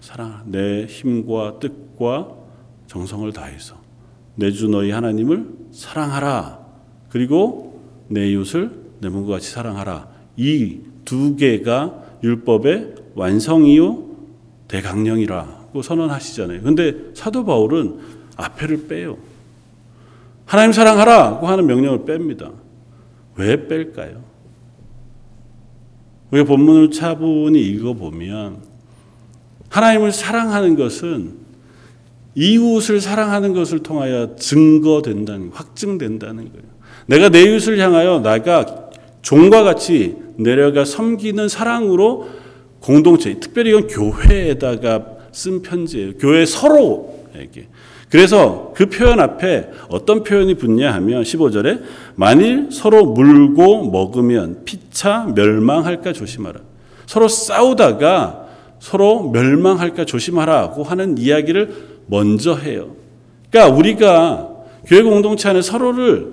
사랑하라. 0.00 0.44
내 0.46 0.86
힘과 0.86 1.58
뜻과 1.58 2.28
정성을 2.86 3.30
다해서 3.34 3.76
내 4.36 4.50
주 4.52 4.68
너희 4.68 4.90
하나님을 4.90 5.48
사랑하라. 5.70 6.60
그리고 7.10 7.78
내 8.08 8.30
이웃을 8.30 8.70
내 9.00 9.10
몸과 9.10 9.34
같이 9.34 9.50
사랑하라. 9.50 10.08
이 10.38 10.78
두 11.04 11.36
개가 11.36 12.02
율법의 12.24 12.94
완성이요 13.16 14.02
대강령이라고 14.68 15.82
선언하시잖아요. 15.82 16.62
근데 16.62 16.94
사도 17.12 17.44
바울은 17.44 17.98
앞에를 18.36 18.86
빼요. 18.88 19.18
하나님 20.46 20.72
사랑하라고 20.72 21.46
하는 21.46 21.66
명령을 21.66 22.00
뺍니다. 22.00 22.52
왜 23.34 23.66
뺄까요? 23.66 24.24
우리 26.30 26.44
본문을 26.44 26.90
차분히 26.92 27.60
읽어보면 27.60 28.62
하나님을 29.68 30.12
사랑하는 30.12 30.76
것은 30.76 31.34
이웃을 32.34 33.00
사랑하는 33.00 33.54
것을 33.54 33.80
통하여 33.80 34.36
증거된다는, 34.36 35.50
확증된다는 35.52 36.50
거예요. 36.52 36.66
내가 37.06 37.28
내 37.28 37.42
이웃을 37.42 37.78
향하여 37.78 38.20
나가 38.20 38.90
종과 39.22 39.62
같이 39.64 40.16
내려가 40.36 40.84
섬기는 40.84 41.48
사랑으로 41.48 42.28
공동체, 42.80 43.40
특별히 43.40 43.70
이건 43.70 43.88
교회에다가 43.88 45.16
쓴 45.32 45.62
편지예요. 45.62 46.12
교회 46.18 46.46
서로에게. 46.46 47.68
그래서 48.10 48.72
그 48.74 48.86
표현 48.86 49.20
앞에 49.20 49.70
어떤 49.88 50.22
표현이 50.22 50.54
붙냐 50.54 50.92
하면 50.94 51.22
15절에 51.22 51.82
만일 52.14 52.68
서로 52.70 53.04
물고 53.06 53.90
먹으면 53.90 54.64
피차 54.64 55.32
멸망할까 55.34 56.12
조심하라. 56.12 56.60
서로 57.06 57.28
싸우다가 57.28 58.46
서로 58.78 59.30
멸망할까 59.30 60.04
조심하라고 60.04 60.84
하는 60.84 61.18
이야기를 61.18 61.96
먼저 62.06 62.54
해요. 62.54 62.90
그러니까 63.50 63.74
우리가 63.76 64.50
교회 64.86 65.02
공동체 65.02 65.48
안에 65.48 65.62
서로를 65.62 66.32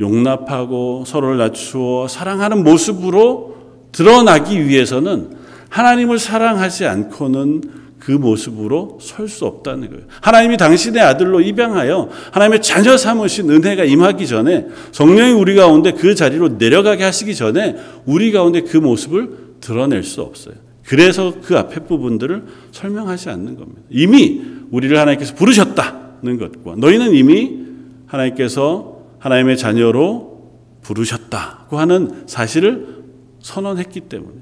용납하고 0.00 1.04
서로를 1.06 1.36
낮추어 1.36 2.08
사랑하는 2.08 2.64
모습으로 2.64 3.56
드러나기 3.92 4.66
위해서는 4.66 5.36
하나님을 5.68 6.18
사랑하지 6.18 6.86
않고는 6.86 7.62
그 8.10 8.14
모습으로 8.14 8.98
설 9.00 9.28
수 9.28 9.44
없다는 9.46 9.88
거예요. 9.90 10.02
하나님이 10.20 10.56
당신의 10.56 11.00
아들로 11.00 11.40
입양하여 11.40 12.08
하나님의 12.32 12.60
자녀 12.60 12.96
삼으신 12.96 13.48
은혜가 13.48 13.84
임하기 13.84 14.26
전에 14.26 14.66
성령이 14.90 15.32
우리 15.34 15.54
가운데 15.54 15.92
그 15.92 16.16
자리로 16.16 16.56
내려가게 16.58 17.04
하시기 17.04 17.36
전에 17.36 17.76
우리 18.06 18.32
가운데 18.32 18.62
그 18.62 18.78
모습을 18.78 19.30
드러낼 19.60 20.02
수 20.02 20.22
없어요. 20.22 20.54
그래서 20.84 21.34
그 21.40 21.56
앞에 21.56 21.84
부분들을 21.84 22.42
설명하지 22.72 23.30
않는 23.30 23.56
겁니다. 23.56 23.82
이미 23.90 24.42
우리를 24.72 24.98
하나님께서 24.98 25.36
부르셨다는 25.36 26.38
것과 26.38 26.74
너희는 26.78 27.14
이미 27.14 27.58
하나님께서 28.06 29.02
하나님의 29.20 29.56
자녀로 29.56 30.50
부르셨다고 30.82 31.78
하는 31.78 32.24
사실을 32.26 33.04
선언했기 33.38 34.00
때문에 34.00 34.34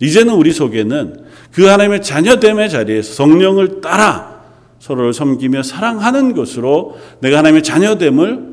이제는 0.00 0.34
우리 0.34 0.52
속에는 0.52 1.24
그 1.52 1.66
하나님의 1.66 2.02
자녀됨의 2.02 2.70
자리에서 2.70 3.14
성령을 3.14 3.80
따라 3.80 4.40
서로를 4.78 5.12
섬기며 5.12 5.62
사랑하는 5.62 6.34
것으로 6.34 6.96
내가 7.20 7.38
하나님의 7.38 7.62
자녀됨을 7.62 8.50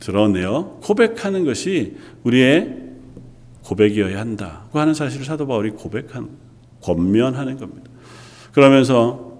드러내어 0.00 0.78
고백하는 0.82 1.44
것이 1.44 1.96
우리의 2.24 2.78
고백이어야 3.62 4.18
한다고 4.18 4.78
하는 4.78 4.92
사실을 4.92 5.24
사도 5.24 5.46
바울이 5.46 5.70
고백하는 5.70 6.28
권면하는 6.82 7.58
겁니다. 7.58 7.90
그러면서 8.52 9.32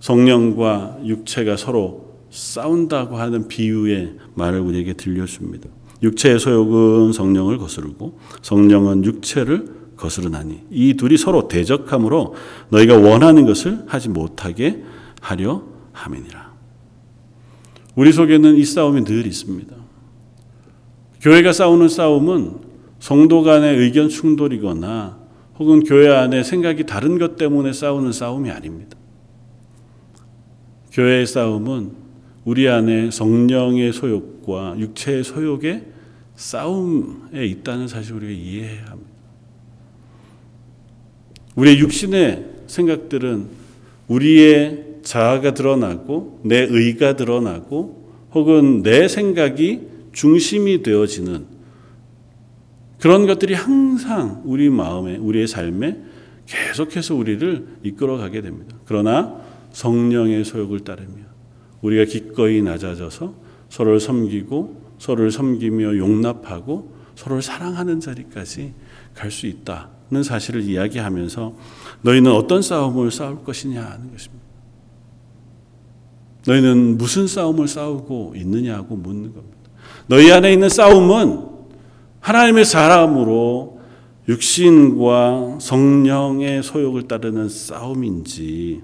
성령과 0.00 0.98
육체가 1.04 1.56
서로 1.56 2.10
싸운다고 2.30 3.16
하는 3.16 3.48
비유의 3.48 4.16
말을 4.34 4.60
우리에게 4.60 4.94
들려줍니다. 4.94 5.68
육체의 6.02 6.38
소욕은 6.38 7.12
성령을 7.12 7.58
거스르고 7.58 8.18
성령은 8.42 9.04
육체를 9.04 9.79
거스르나니 10.00 10.62
이 10.70 10.94
둘이 10.94 11.16
서로 11.16 11.46
대적함으로 11.46 12.34
너희가 12.70 12.96
원하는 12.96 13.46
것을 13.46 13.84
하지 13.86 14.08
못하게 14.08 14.82
하려 15.20 15.62
함이니라. 15.92 16.50
우리 17.94 18.12
속에는 18.12 18.56
이 18.56 18.64
싸움이 18.64 19.04
늘 19.04 19.26
있습니다. 19.26 19.76
교회가 21.20 21.52
싸우는 21.52 21.88
싸움은 21.88 22.58
성도 22.98 23.42
간의 23.42 23.76
의견 23.76 24.08
충돌이거나 24.08 25.18
혹은 25.58 25.84
교회 25.84 26.08
안에 26.08 26.42
생각이 26.42 26.86
다른 26.86 27.18
것 27.18 27.36
때문에 27.36 27.72
싸우는 27.72 28.12
싸움이 28.12 28.50
아닙니다. 28.50 28.96
교회의 30.92 31.26
싸움은 31.26 31.92
우리 32.44 32.68
안에 32.68 33.10
성령의 33.10 33.92
소욕과 33.92 34.78
육체의 34.78 35.24
소욕의 35.24 35.84
싸움에 36.36 37.44
있다는 37.44 37.86
사실 37.86 38.14
우리가 38.14 38.32
이해해야 38.32 38.86
합니다. 38.86 38.99
우리의 41.54 41.78
육신의 41.78 42.46
생각들은 42.66 43.46
우리의 44.08 44.84
자아가 45.02 45.54
드러나고 45.54 46.40
내 46.44 46.58
의가 46.58 47.16
드러나고 47.16 48.10
혹은 48.32 48.82
내 48.82 49.08
생각이 49.08 49.88
중심이 50.12 50.82
되어지는 50.82 51.46
그런 52.98 53.26
것들이 53.26 53.54
항상 53.54 54.42
우리 54.44 54.68
마음에 54.68 55.16
우리의 55.16 55.46
삶에 55.46 55.98
계속해서 56.46 57.14
우리를 57.14 57.66
이끌어 57.82 58.18
가게 58.18 58.42
됩니다. 58.42 58.76
그러나 58.84 59.40
성령의 59.72 60.44
소욕을 60.44 60.80
따르며 60.80 61.22
우리가 61.80 62.04
기꺼이 62.04 62.60
낮아져서 62.60 63.34
서로를 63.68 64.00
섬기고 64.00 64.82
서로를 64.98 65.30
섬기며 65.30 65.96
용납하고 65.96 66.92
서로를 67.14 67.42
사랑하는 67.42 68.00
자리까지 68.00 68.74
갈 69.14 69.30
수 69.30 69.46
있다 69.46 69.99
는 70.10 70.24
사실을 70.24 70.62
이야기하면서 70.62 71.52
너희는 72.02 72.32
어떤 72.32 72.62
싸움을 72.62 73.12
싸울 73.12 73.44
것이냐 73.44 73.80
하는 73.80 74.10
것입니다. 74.10 74.44
너희는 76.46 76.98
무슨 76.98 77.28
싸움을 77.28 77.68
싸우고 77.68 78.32
있느냐고 78.36 78.96
묻는 78.96 79.32
겁니다. 79.32 79.56
너희 80.08 80.32
안에 80.32 80.52
있는 80.52 80.68
싸움은 80.68 81.46
하나님의 82.18 82.64
사람으로 82.64 83.78
육신과 84.28 85.58
성령의 85.60 86.64
소욕을 86.64 87.06
따르는 87.06 87.48
싸움인지 87.48 88.82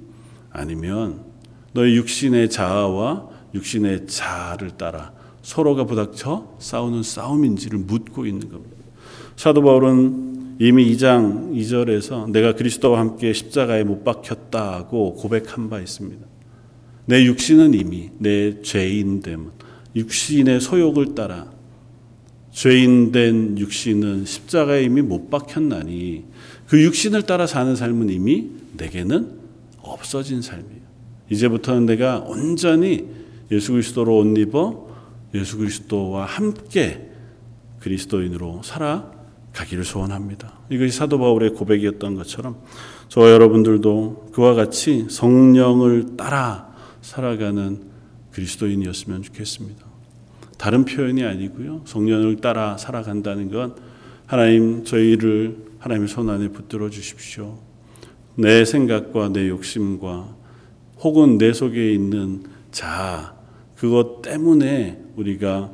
아니면 0.51 1.25
너희 1.73 1.97
육신의 1.97 2.51
자아와 2.51 3.29
육신의 3.55 4.07
자아를 4.07 4.71
따라 4.73 5.13
서로가 5.43 5.85
부닥쳐 5.85 6.55
싸우는 6.61 7.03
싸움인지를 7.03 7.81
묻고 7.81 8.27
있는 8.27 8.49
겁니다. 8.49 8.77
사도 9.37 9.63
바울은 9.63 10.36
이미 10.59 10.91
2장 10.93 11.53
2절에서 11.55 12.31
내가 12.31 12.55
그리스도와 12.55 13.01
함께 13.01 13.33
십자가에 13.33 13.85
못 13.85 14.05
박혔다고 14.05 15.15
고백한 15.15 15.69
바 15.69 15.81
있습니다. 15.81 16.27
내 17.07 17.25
육신은 17.25 17.75
이미 17.75 18.11
내 18.19 18.63
죄인됨은 18.63 19.51
육신의 19.95 20.61
소욕을 20.61 21.15
따라 21.15 21.51
죄인된 22.53 23.59
육신은 23.59 24.25
십자가에 24.25 24.85
이미 24.85 25.03
못 25.03 25.29
박혔나니 25.29 26.25
그 26.67 26.83
육신을 26.83 27.23
따라 27.23 27.47
사는 27.47 27.77
삶은 27.77 28.09
이미 28.09 28.51
내게는 28.79 29.39
없어진 29.83 30.41
삶이에요. 30.41 30.87
이제부터는 31.31 31.85
내가 31.85 32.21
온전히 32.21 33.05
예수 33.53 33.73
그리스도로 33.73 34.17
옷 34.17 34.39
입어 34.39 34.89
예수 35.35 35.59
그리스도와 35.59 36.25
함께 36.25 37.11
그리스도인으로 37.81 38.63
살아 38.65 39.16
가기를 39.57 39.85
소원합니다. 39.85 40.53
이것이 40.69 40.97
사도 40.97 41.19
바울의 41.19 41.55
고백이었던 41.55 42.15
것처럼 42.15 42.57
저와 43.09 43.31
여러분들도 43.31 44.31
그와 44.33 44.55
같이 44.55 45.07
성령을 45.09 46.17
따라 46.17 46.75
살아가는 47.01 47.81
그리스도인이었으면 48.33 49.23
좋겠습니다. 49.23 49.87
다른 50.59 50.85
표현이 50.85 51.25
아니고요. 51.25 51.83
성령을 51.87 52.37
따라 52.37 52.77
살아간다는 52.77 53.51
건 53.51 53.75
하나님 54.27 54.85
저희를 54.85 55.57
하나님의 55.79 56.09
손 56.09 56.29
안에 56.29 56.49
붙들어 56.49 56.91
주십시오. 56.91 57.59
내 58.35 58.65
생각과 58.67 59.31
내 59.31 59.49
욕심과 59.49 60.37
혹은 61.01 61.39
내 61.39 61.55
속에 61.55 61.93
있는 61.93 62.45
자아 62.73 63.35
그것 63.75 64.21
때문에 64.21 65.03
우리가 65.17 65.71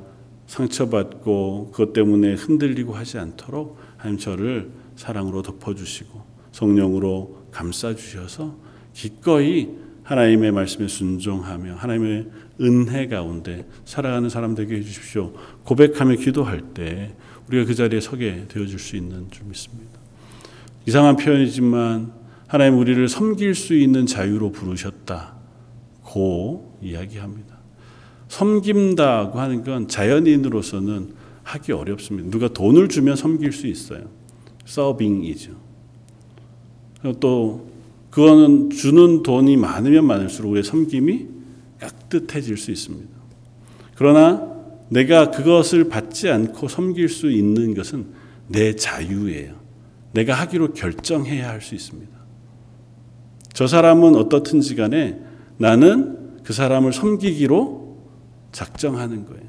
상처받고 0.47 1.71
그것 1.73 1.93
때문에 1.93 2.35
흔들리고 2.35 2.95
하지 2.95 3.19
않도록 3.19 3.79
하나님 3.97 4.19
저를 4.19 4.71
사랑으로 4.97 5.43
덮어주시고 5.43 6.23
성령으로 6.53 7.47
감싸주셔서 7.51 8.57
기꺼이 8.93 9.69
하나님의 10.05 10.53
말씀에 10.53 10.89
순종하며 10.89 11.77
하나님의 11.77 12.29
은혜 12.61 13.07
가운데 13.07 13.67
살아가는 13.85 14.29
사람 14.29 14.55
되게 14.55 14.77
해주십시오. 14.77 15.33
고백하며 15.65 16.17
기도할 16.17 16.75
때 16.75 17.15
우리가 17.49 17.65
그 17.65 17.75
자리에 17.75 18.01
서게 18.01 18.47
되어줄 18.49 18.79
수 18.79 18.97
있는 18.97 19.31
줄 19.31 19.47
믿습니다. 19.47 20.01
이상한 20.87 21.17
표현이지만 21.17 22.13
하나님 22.47 22.79
우리를 22.79 23.09
섬길 23.09 23.55
수 23.55 23.75
있는 23.75 24.07
자유로 24.07 24.53
부르셨다 24.53 25.37
고 26.03 26.79
이야기합니다. 26.83 27.52
섬긴다고 28.33 29.39
하는 29.39 29.63
건 29.63 29.89
자연인으로서는 29.89 31.13
하기 31.43 31.73
어렵습니다. 31.73 32.31
누가 32.31 32.49
돈을 32.49 32.89
주면 32.89 33.15
섬길 33.15 33.53
수 33.53 33.67
있어요. 33.67 34.05
서빙이죠. 34.65 35.53
또 37.21 37.69
그거는 38.11 38.71
주는 38.71 39.23
돈이 39.23 39.59
많으면 39.59 40.07
많을수록 40.07 40.53
우리의 40.53 40.65
섬김이 40.65 41.27
깍듯해질 41.79 42.57
수 42.57 42.71
있습니다. 42.71 43.11
그러나 43.97 44.51
내가 44.89 45.31
그것을 45.31 45.91
받지 45.91 46.31
않고 46.31 46.69
섬길 46.69 47.11
수 47.11 47.31
있는 47.31 47.75
것은 47.75 48.07
내 48.49 48.75
자유예요. 48.75 49.57
내가 50.13 50.33
하기로 50.35 50.73
결정해야 50.73 51.51
할 51.51 51.61
수 51.61 51.75
있습니다. 51.75 52.11
저 53.53 53.67
사람은 53.67 54.15
어떻든지 54.15 54.75
간에 54.75 55.21
나는 55.59 56.41
그 56.45 56.55
사람을 56.55 56.95
섬기기로 56.95 57.82
작정하는 58.53 59.25
거예요. 59.27 59.43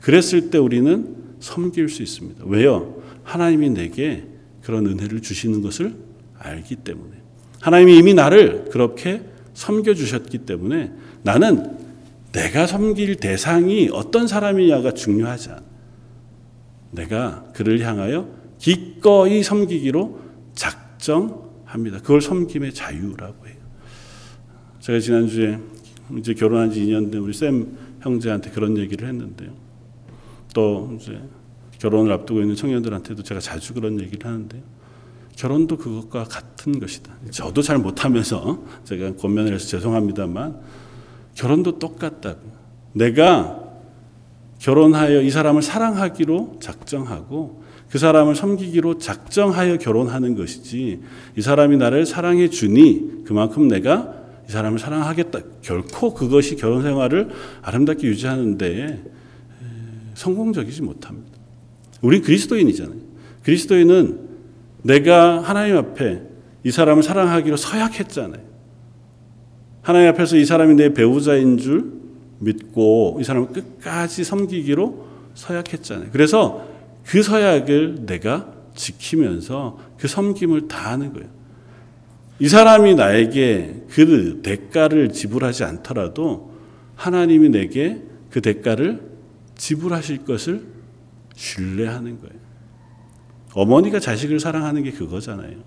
그랬을 0.00 0.50
때 0.50 0.58
우리는 0.58 1.16
섬길 1.40 1.88
수 1.88 2.02
있습니다. 2.02 2.44
왜요? 2.46 3.02
하나님이 3.24 3.70
내게 3.70 4.26
그런 4.62 4.86
은혜를 4.86 5.22
주시는 5.22 5.62
것을 5.62 5.94
알기 6.38 6.76
때문에. 6.76 7.16
하나님이 7.60 7.98
이미 7.98 8.14
나를 8.14 8.66
그렇게 8.70 9.22
섬겨 9.54 9.94
주셨기 9.94 10.38
때문에 10.38 10.92
나는 11.22 11.78
내가 12.32 12.66
섬길 12.66 13.16
대상이 13.16 13.90
어떤 13.92 14.26
사람이냐가 14.26 14.92
중요하지 14.92 15.50
않아. 15.50 15.62
내가 16.90 17.44
그를 17.54 17.80
향하여 17.80 18.28
기꺼이 18.58 19.42
섬기기로 19.42 20.20
작정합니다. 20.54 21.98
그걸 22.00 22.20
섬김의 22.20 22.74
자유라고 22.74 23.46
해요. 23.46 23.56
제가 24.80 24.98
지난주에 24.98 25.58
이제 26.18 26.34
결혼한 26.34 26.70
지 26.70 26.80
2년 26.84 27.10
된 27.10 27.20
우리 27.20 27.32
쌤 27.32 27.76
형제한테 28.02 28.50
그런 28.50 28.76
얘기를 28.76 29.08
했는데요. 29.08 29.50
또 30.54 30.96
이제 31.00 31.20
결혼을 31.78 32.12
앞두고 32.12 32.40
있는 32.40 32.54
청년들한테도 32.54 33.22
제가 33.22 33.40
자주 33.40 33.74
그런 33.74 34.00
얘기를 34.00 34.26
하는데요. 34.26 34.62
결혼도 35.36 35.78
그것과 35.78 36.24
같은 36.24 36.78
것이다. 36.78 37.12
저도 37.30 37.62
잘 37.62 37.78
못하면서 37.78 38.62
제가 38.84 39.16
권면을 39.16 39.54
해서 39.54 39.66
죄송합니다만 39.66 40.56
결혼도 41.34 41.78
똑같다고. 41.78 42.40
내가 42.92 43.58
결혼하여 44.58 45.22
이 45.22 45.30
사람을 45.30 45.62
사랑하기로 45.62 46.58
작정하고 46.60 47.62
그 47.90 47.98
사람을 47.98 48.36
섬기기로 48.36 48.98
작정하여 48.98 49.78
결혼하는 49.78 50.36
것이지 50.36 51.00
이 51.36 51.42
사람이 51.42 51.78
나를 51.78 52.06
사랑해 52.06 52.48
주니 52.48 53.24
그만큼 53.24 53.68
내가 53.68 54.21
이 54.52 54.54
사람을 54.54 54.78
사랑하겠다. 54.78 55.38
결코 55.62 56.12
그것이 56.12 56.56
결혼 56.56 56.82
생활을 56.82 57.30
아름답게 57.62 58.06
유지하는 58.06 58.58
데 58.58 59.02
성공적이지 60.12 60.82
못합니다. 60.82 61.38
우리 62.02 62.20
그리스도인이잖아요. 62.20 62.98
그리스도인은 63.44 64.28
내가 64.82 65.40
하나님 65.40 65.78
앞에 65.78 66.20
이 66.64 66.70
사람을 66.70 67.02
사랑하기로 67.02 67.56
서약했잖아요. 67.56 68.42
하나님 69.80 70.10
앞에서 70.10 70.36
이 70.36 70.44
사람이 70.44 70.74
내 70.74 70.92
배우자인 70.92 71.56
줄 71.56 71.90
믿고 72.38 73.16
이 73.22 73.24
사람을 73.24 73.48
끝까지 73.48 74.22
섬기기로 74.22 75.06
서약했잖아요. 75.32 76.10
그래서 76.12 76.68
그 77.06 77.22
서약을 77.22 78.04
내가 78.04 78.52
지키면서 78.74 79.78
그 79.96 80.08
섬김을 80.08 80.68
다하는 80.68 81.14
거예요. 81.14 81.30
이 82.42 82.48
사람이 82.48 82.96
나에게 82.96 83.84
그 83.88 84.40
대가를 84.42 85.12
지불하지 85.12 85.62
않더라도 85.62 86.52
하나님이 86.96 87.50
내게 87.50 88.02
그 88.30 88.40
대가를 88.40 89.00
지불하실 89.54 90.24
것을 90.24 90.64
신뢰하는 91.36 92.18
거예요. 92.18 92.34
어머니가 93.54 94.00
자식을 94.00 94.40
사랑하는 94.40 94.82
게 94.82 94.90
그거잖아요. 94.90 95.58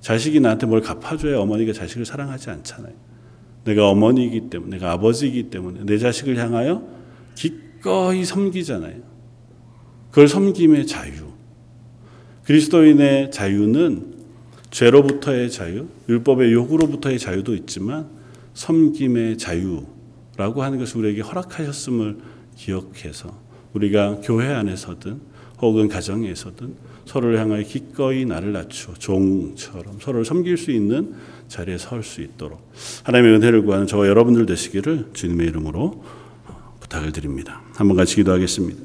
자식이 0.00 0.40
나한테 0.40 0.66
뭘 0.66 0.82
갚아줘야 0.82 1.38
어머니가 1.38 1.72
자식을 1.72 2.04
사랑하지 2.04 2.50
않잖아요. 2.50 2.92
내가 3.64 3.88
어머니이기 3.88 4.50
때문에, 4.50 4.76
내가 4.76 4.92
아버지이기 4.92 5.44
때문에 5.44 5.84
내 5.84 5.96
자식을 5.96 6.36
향하여 6.36 6.86
기꺼이 7.34 8.26
섬기잖아요. 8.26 9.00
그걸 10.10 10.28
섬김의 10.28 10.86
자유. 10.86 11.30
그리스도인의 12.44 13.30
자유는 13.30 14.09
죄로부터의 14.70 15.50
자유, 15.50 15.86
율법의 16.08 16.52
요구로부터의 16.52 17.18
자유도 17.18 17.54
있지만 17.54 18.08
섬김의 18.54 19.38
자유라고 19.38 20.62
하는 20.62 20.78
것을 20.78 20.98
우리에게 20.98 21.22
허락하셨음을 21.22 22.18
기억해서 22.56 23.36
우리가 23.74 24.20
교회 24.22 24.48
안에서든 24.48 25.20
혹은 25.60 25.88
가정에서든 25.88 26.74
서로를 27.04 27.38
향하여 27.38 27.62
기꺼이 27.62 28.24
나를 28.24 28.52
낮추어 28.52 28.94
종처럼 28.94 29.98
서로를 30.00 30.24
섬길 30.24 30.56
수 30.56 30.70
있는 30.70 31.14
자리에 31.48 31.76
설 31.76 32.02
수 32.02 32.22
있도록 32.22 32.72
하나님의 33.04 33.36
은혜를 33.36 33.62
구하는 33.62 33.86
저와 33.86 34.06
여러분들 34.06 34.46
되시기를 34.46 35.10
주님의 35.12 35.48
이름으로 35.48 36.04
부탁을 36.80 37.12
드립니다. 37.12 37.62
한번 37.74 37.96
같이 37.96 38.16
기도하겠습니다. 38.16 38.80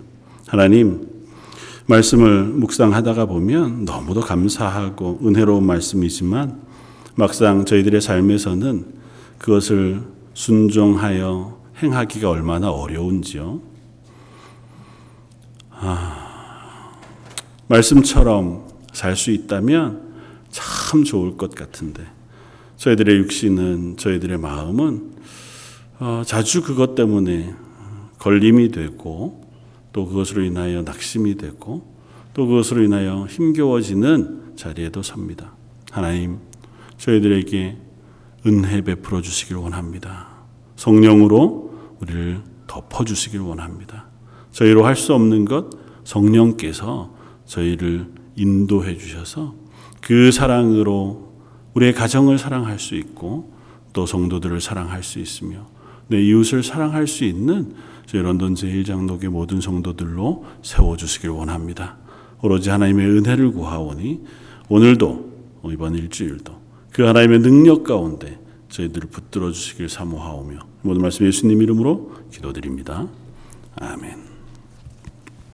하나님 0.48 1.15
말씀을 1.88 2.46
묵상하다가 2.46 3.26
보면 3.28 3.86
너무도 3.86 4.22
감사하고 4.22 5.20
은혜로운 5.24 5.66
말씀이지만 5.66 6.62
막상 7.16 7.66
저희들의 7.66 8.02
삶에서는 8.02 8.86
그것을 9.38 10.02
순종하여 10.34 11.60
행하기가 11.82 12.30
얼마나 12.30 12.72
어려운지요. 12.72 13.62
아, 15.72 16.92
말씀처럼 17.68 18.66
살 18.94 19.16
수 19.16 19.32
있다면 19.32 20.02
참 20.50 21.04
좋을 21.04 21.38
것 21.38 21.54
같은데 21.54 22.04
저희들의 22.78 23.18
육신은 23.18 23.98
저희들의 23.98 24.38
마음은 24.38 25.12
어, 26.00 26.24
자주 26.26 26.64
그것 26.64 26.96
때문에 26.96 27.54
걸림이 28.20 28.72
되고 28.72 29.45
또 29.96 30.06
그것으로 30.06 30.44
인하여 30.44 30.82
낙심이 30.82 31.38
되고 31.38 31.90
또 32.34 32.46
그것으로 32.46 32.84
인하여 32.84 33.28
힘겨워지는 33.30 34.58
자리에도 34.58 35.02
섭니다. 35.02 35.54
하나님 35.90 36.40
저희들에게 36.98 37.78
은혜 38.46 38.82
베풀어 38.82 39.22
주시길 39.22 39.56
원합니다. 39.56 40.28
성령으로 40.76 41.96
우리를 42.02 42.42
덮어 42.68 43.06
주시길 43.06 43.40
원합니다. 43.40 44.08
저희로 44.52 44.86
할 44.86 44.98
수 44.98 45.14
없는 45.14 45.46
것 45.46 45.70
성령께서 46.04 47.16
저희를 47.46 48.08
인도해 48.36 48.98
주셔서 48.98 49.56
그 50.02 50.30
사랑으로 50.34 51.32
우리의 51.74 51.94
가정을 51.94 52.38
사랑할 52.38 52.80
수 52.80 52.96
있고 52.96 53.54
또 53.94 54.06
성도들을 54.06 54.60
사랑할 54.60 55.04
수 55.04 55.20
있으며 55.20 55.68
내 56.08 56.22
이웃을 56.22 56.64
사랑할 56.64 57.08
수 57.08 57.24
있는 57.24 57.76
저희 58.06 58.22
런던 58.22 58.54
제1장독의 58.54 59.30
모든 59.30 59.62
성도들로 59.62 60.46
세워주시길 60.62 61.30
원합니다. 61.30 61.98
오로지 62.42 62.70
하나님의 62.70 63.08
은혜를 63.08 63.52
구하오니 63.52 64.22
오늘도 64.70 65.36
이번 65.72 65.96
일주일도 65.96 66.54
그 66.92 67.04
하나님의 67.04 67.40
능력 67.40 67.84
가운데 67.84 68.40
저희들을 68.70 69.10
붙들어 69.10 69.52
주시길 69.52 69.90
사모하오며 69.90 70.60
모든 70.82 71.02
말씀 71.02 71.26
예수님 71.26 71.62
이름으로 71.62 72.12
기도드립니다. 72.32 73.08
아멘. 73.78 74.25